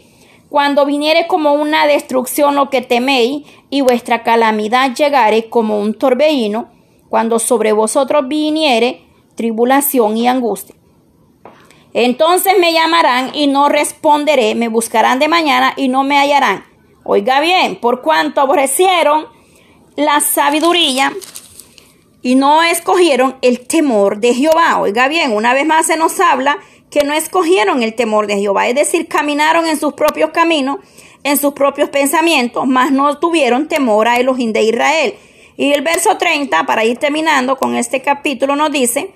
[0.49, 6.69] Cuando viniere como una destrucción lo que teméis y vuestra calamidad llegare como un torbellino,
[7.09, 9.05] cuando sobre vosotros viniere
[9.37, 10.75] tribulación y angustia.
[11.93, 16.65] Entonces me llamarán y no responderé, me buscarán de mañana y no me hallarán.
[17.05, 19.27] Oiga bien, por cuanto aborrecieron
[19.97, 21.13] la sabiduría,
[22.23, 24.79] y no escogieron el temor de Jehová.
[24.81, 26.59] Oiga bien, una vez más se nos habla
[26.91, 30.79] que no escogieron el temor de Jehová, es decir, caminaron en sus propios caminos,
[31.23, 35.15] en sus propios pensamientos, mas no tuvieron temor a Elohim de Israel.
[35.57, 39.15] Y el verso 30, para ir terminando con este capítulo, nos dice,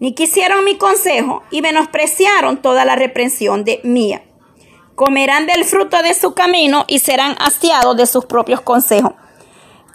[0.00, 4.22] ni quisieron mi consejo y menospreciaron toda la reprensión de mía.
[4.94, 9.12] Comerán del fruto de su camino y serán hastiados de sus propios consejos.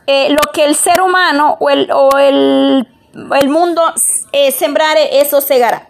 [0.09, 3.83] Eh, lo que el ser humano o el, o el, el mundo
[4.31, 5.89] eh, sembrare, eso segará.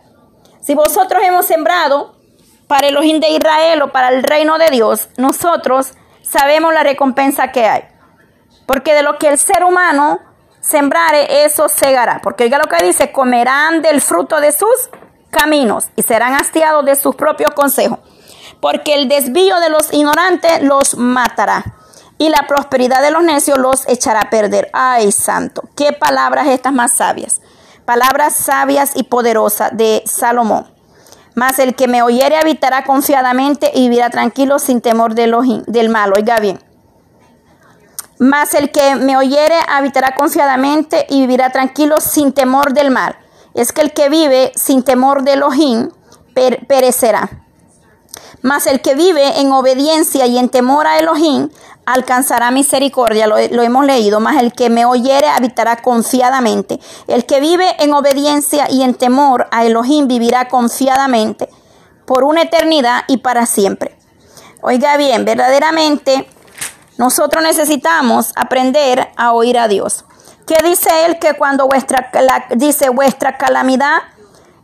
[0.59, 2.15] Si vosotros hemos sembrado
[2.67, 5.93] para el ojín de Israel o para el reino de Dios, nosotros
[6.23, 7.83] sabemos la recompensa que hay.
[8.65, 10.19] Porque de lo que el ser humano
[10.61, 12.19] sembrare, eso segará.
[12.23, 14.89] Porque oiga lo que dice, comerán del fruto de sus
[15.29, 17.99] caminos y serán hastiados de sus propios consejos.
[18.59, 21.77] Porque el desvío de los ignorantes los matará
[22.17, 24.69] y la prosperidad de los necios los echará a perder.
[24.73, 27.41] Ay, santo, qué palabras estas más sabias.
[27.85, 30.67] Palabras sabias y poderosas de Salomón.
[31.35, 35.89] Mas el que me oyere habitará confiadamente y vivirá tranquilo sin temor de los, del
[35.89, 36.11] mal.
[36.13, 36.59] Oiga bien.
[38.19, 43.15] Mas el que me oyere habitará confiadamente y vivirá tranquilo sin temor del mal.
[43.53, 45.91] Es que el que vive sin temor de Elohim
[46.67, 47.46] perecerá.
[48.41, 51.49] Mas el que vive en obediencia y en temor a Elohim
[51.85, 56.79] alcanzará misericordia, lo, hemos leído, mas el que me oyere habitará confiadamente.
[57.07, 61.49] El que vive en obediencia y en temor a Elohim vivirá confiadamente
[62.05, 63.97] por una eternidad y para siempre.
[64.61, 66.27] Oiga bien, verdaderamente
[66.97, 70.03] nosotros necesitamos aprender a oír a Dios.
[70.45, 72.11] ¿Qué dice él que cuando vuestra,
[72.55, 73.99] dice vuestra calamidad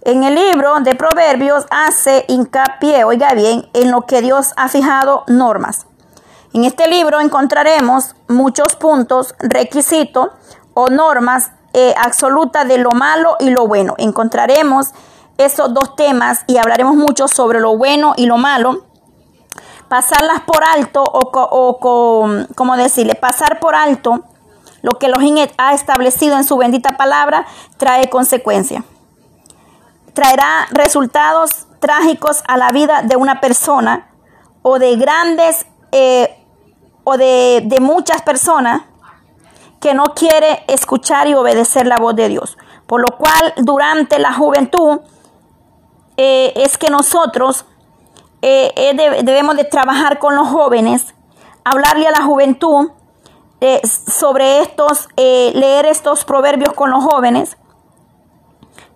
[0.05, 5.23] en el libro de Proverbios hace hincapié, oiga bien, en lo que Dios ha fijado
[5.27, 5.87] normas.
[6.53, 10.27] En este libro encontraremos muchos puntos, requisitos
[10.73, 13.95] o normas eh, absolutas de lo malo y lo bueno.
[13.97, 14.91] Encontraremos
[15.37, 18.85] esos dos temas y hablaremos mucho sobre lo bueno y lo malo.
[19.87, 24.25] Pasarlas por alto o, o como decirle, pasar por alto
[24.81, 27.45] lo que Elohim ha establecido en su bendita palabra
[27.77, 28.83] trae consecuencias.
[30.13, 34.09] Traerá resultados trágicos a la vida de una persona
[34.61, 36.43] o de grandes eh,
[37.03, 38.83] o de, muchas personas
[39.81, 42.57] que no quiere escuchar y obedecer la voz de Dios.
[42.87, 45.01] Por lo cual, durante la juventud,
[46.15, 47.65] eh, es que nosotros
[48.41, 48.93] eh,
[49.23, 51.13] debemos de trabajar con los jóvenes,
[51.65, 52.91] hablarle a la juventud
[53.83, 57.57] sobre estos, leer estos proverbios con los jóvenes,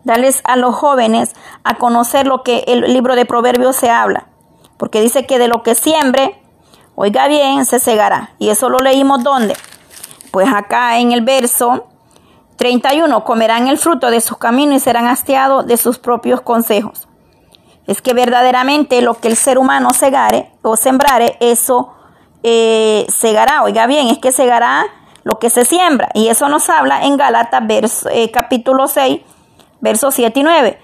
[0.07, 4.25] darles a los jóvenes a conocer lo que el libro de proverbios se habla.
[4.77, 6.41] Porque dice que de lo que siembre,
[6.99, 8.31] Oiga bien, se cegará.
[8.39, 9.55] Y eso lo leímos ¿dónde?
[10.31, 11.85] Pues acá en el verso
[12.55, 17.07] 31, comerán el fruto de sus caminos y serán hastiados de sus propios consejos.
[17.85, 21.93] Es que verdaderamente lo que el ser humano segare o sembrare, eso
[22.41, 23.61] eh, segará.
[23.61, 24.87] Oiga bien, es que segará
[25.23, 26.09] lo que se siembra.
[26.15, 29.21] Y eso nos habla en Gálatas eh, capítulo 6,
[29.79, 30.79] versos 7 y 9.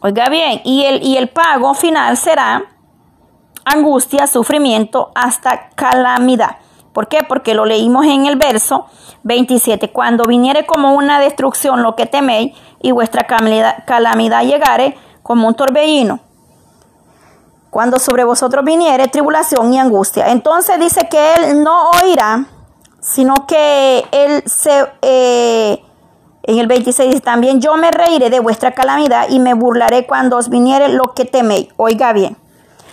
[0.00, 2.64] Oiga bien, y el, y el pago final será
[3.64, 6.58] angustia, sufrimiento, hasta calamidad.
[6.92, 7.18] ¿Por qué?
[7.28, 8.86] Porque lo leímos en el verso
[9.24, 9.92] 27.
[9.92, 15.54] Cuando viniere como una destrucción lo que teméis y vuestra calamidad, calamidad llegare como un
[15.54, 16.20] torbellino.
[17.70, 20.30] Cuando sobre vosotros viniere tribulación y angustia.
[20.30, 22.46] Entonces dice que él no oirá,
[23.00, 24.86] sino que él se...
[25.02, 25.84] Eh,
[26.48, 30.38] en el 26 dice, también yo me reiré de vuestra calamidad y me burlaré cuando
[30.38, 31.68] os viniere lo que teméis.
[31.76, 32.38] Oiga bien.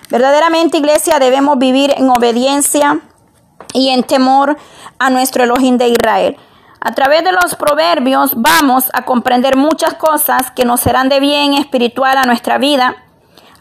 [0.10, 3.00] Verdaderamente, iglesia, debemos vivir en obediencia
[3.74, 4.58] y en temor
[5.00, 6.36] a nuestro Elohim de Israel.
[6.82, 11.54] A través de los proverbios vamos a comprender muchas cosas que nos serán de bien
[11.54, 12.98] espiritual a nuestra vida,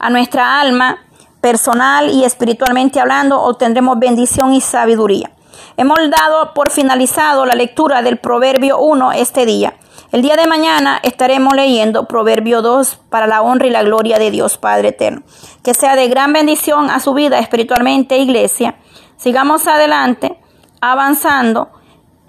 [0.00, 0.98] a nuestra alma,
[1.40, 5.30] personal y espiritualmente hablando, obtendremos bendición y sabiduría.
[5.76, 9.74] Hemos dado por finalizado la lectura del Proverbio 1 este día.
[10.14, 14.30] El día de mañana estaremos leyendo Proverbio 2 para la honra y la gloria de
[14.30, 15.24] Dios Padre Eterno.
[15.64, 18.76] Que sea de gran bendición a su vida espiritualmente, iglesia.
[19.16, 20.38] Sigamos adelante,
[20.80, 21.70] avanzando,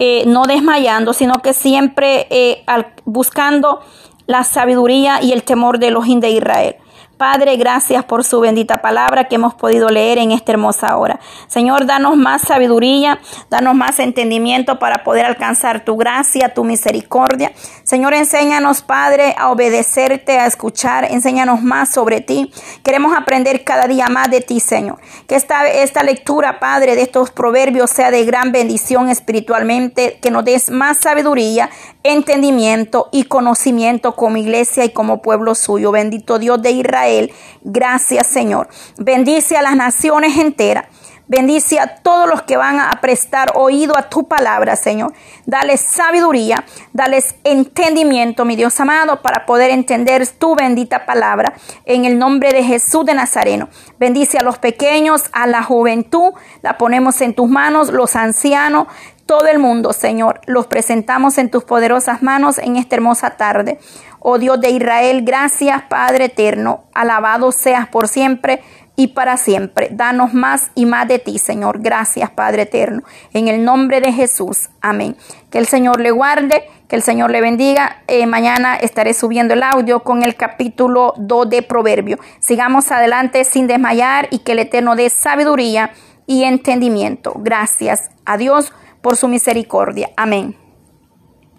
[0.00, 2.64] eh, no desmayando, sino que siempre eh,
[3.04, 3.78] buscando
[4.26, 6.76] la sabiduría y el temor de los de Israel.
[7.16, 11.18] Padre, gracias por su bendita palabra que hemos podido leer en esta hermosa hora.
[11.46, 17.52] Señor, danos más sabiduría, danos más entendimiento para poder alcanzar tu gracia, tu misericordia.
[17.84, 21.10] Señor, enséñanos, Padre, a obedecerte, a escuchar.
[21.10, 22.52] Enséñanos más sobre ti.
[22.82, 24.98] Queremos aprender cada día más de ti, Señor.
[25.26, 30.44] Que esta, esta lectura, Padre, de estos proverbios sea de gran bendición espiritualmente, que nos
[30.44, 31.70] des más sabiduría,
[32.02, 35.92] entendimiento y conocimiento como iglesia y como pueblo suyo.
[35.92, 37.05] Bendito Dios de Israel
[37.62, 38.68] Gracias, Señor.
[38.96, 40.86] Bendice a las naciones enteras.
[41.28, 45.12] Bendice a todos los que van a prestar oído a tu palabra, Señor.
[45.44, 51.54] Dale sabiduría, dales entendimiento, mi Dios amado, para poder entender tu bendita palabra.
[51.84, 53.68] En el nombre de Jesús de Nazareno.
[53.98, 56.32] Bendice a los pequeños, a la juventud.
[56.62, 58.86] La ponemos en tus manos, los ancianos
[59.26, 60.40] todo el mundo, Señor.
[60.46, 63.80] Los presentamos en tus poderosas manos en esta hermosa tarde.
[64.20, 66.84] Oh Dios de Israel, gracias Padre eterno.
[66.94, 68.62] Alabado seas por siempre
[68.96, 69.88] y para siempre.
[69.92, 71.80] Danos más y más de ti, Señor.
[71.80, 73.02] Gracias, Padre eterno.
[73.32, 74.70] En el nombre de Jesús.
[74.80, 75.16] Amén.
[75.50, 78.02] Que el Señor le guarde, que el Señor le bendiga.
[78.08, 82.18] Eh, mañana estaré subiendo el audio con el capítulo 2 de Proverbio.
[82.40, 85.90] Sigamos adelante sin desmayar y que el Eterno dé sabiduría
[86.26, 87.34] y entendimiento.
[87.36, 88.72] Gracias a Dios
[89.02, 90.10] por su misericordia.
[90.16, 90.65] Amén.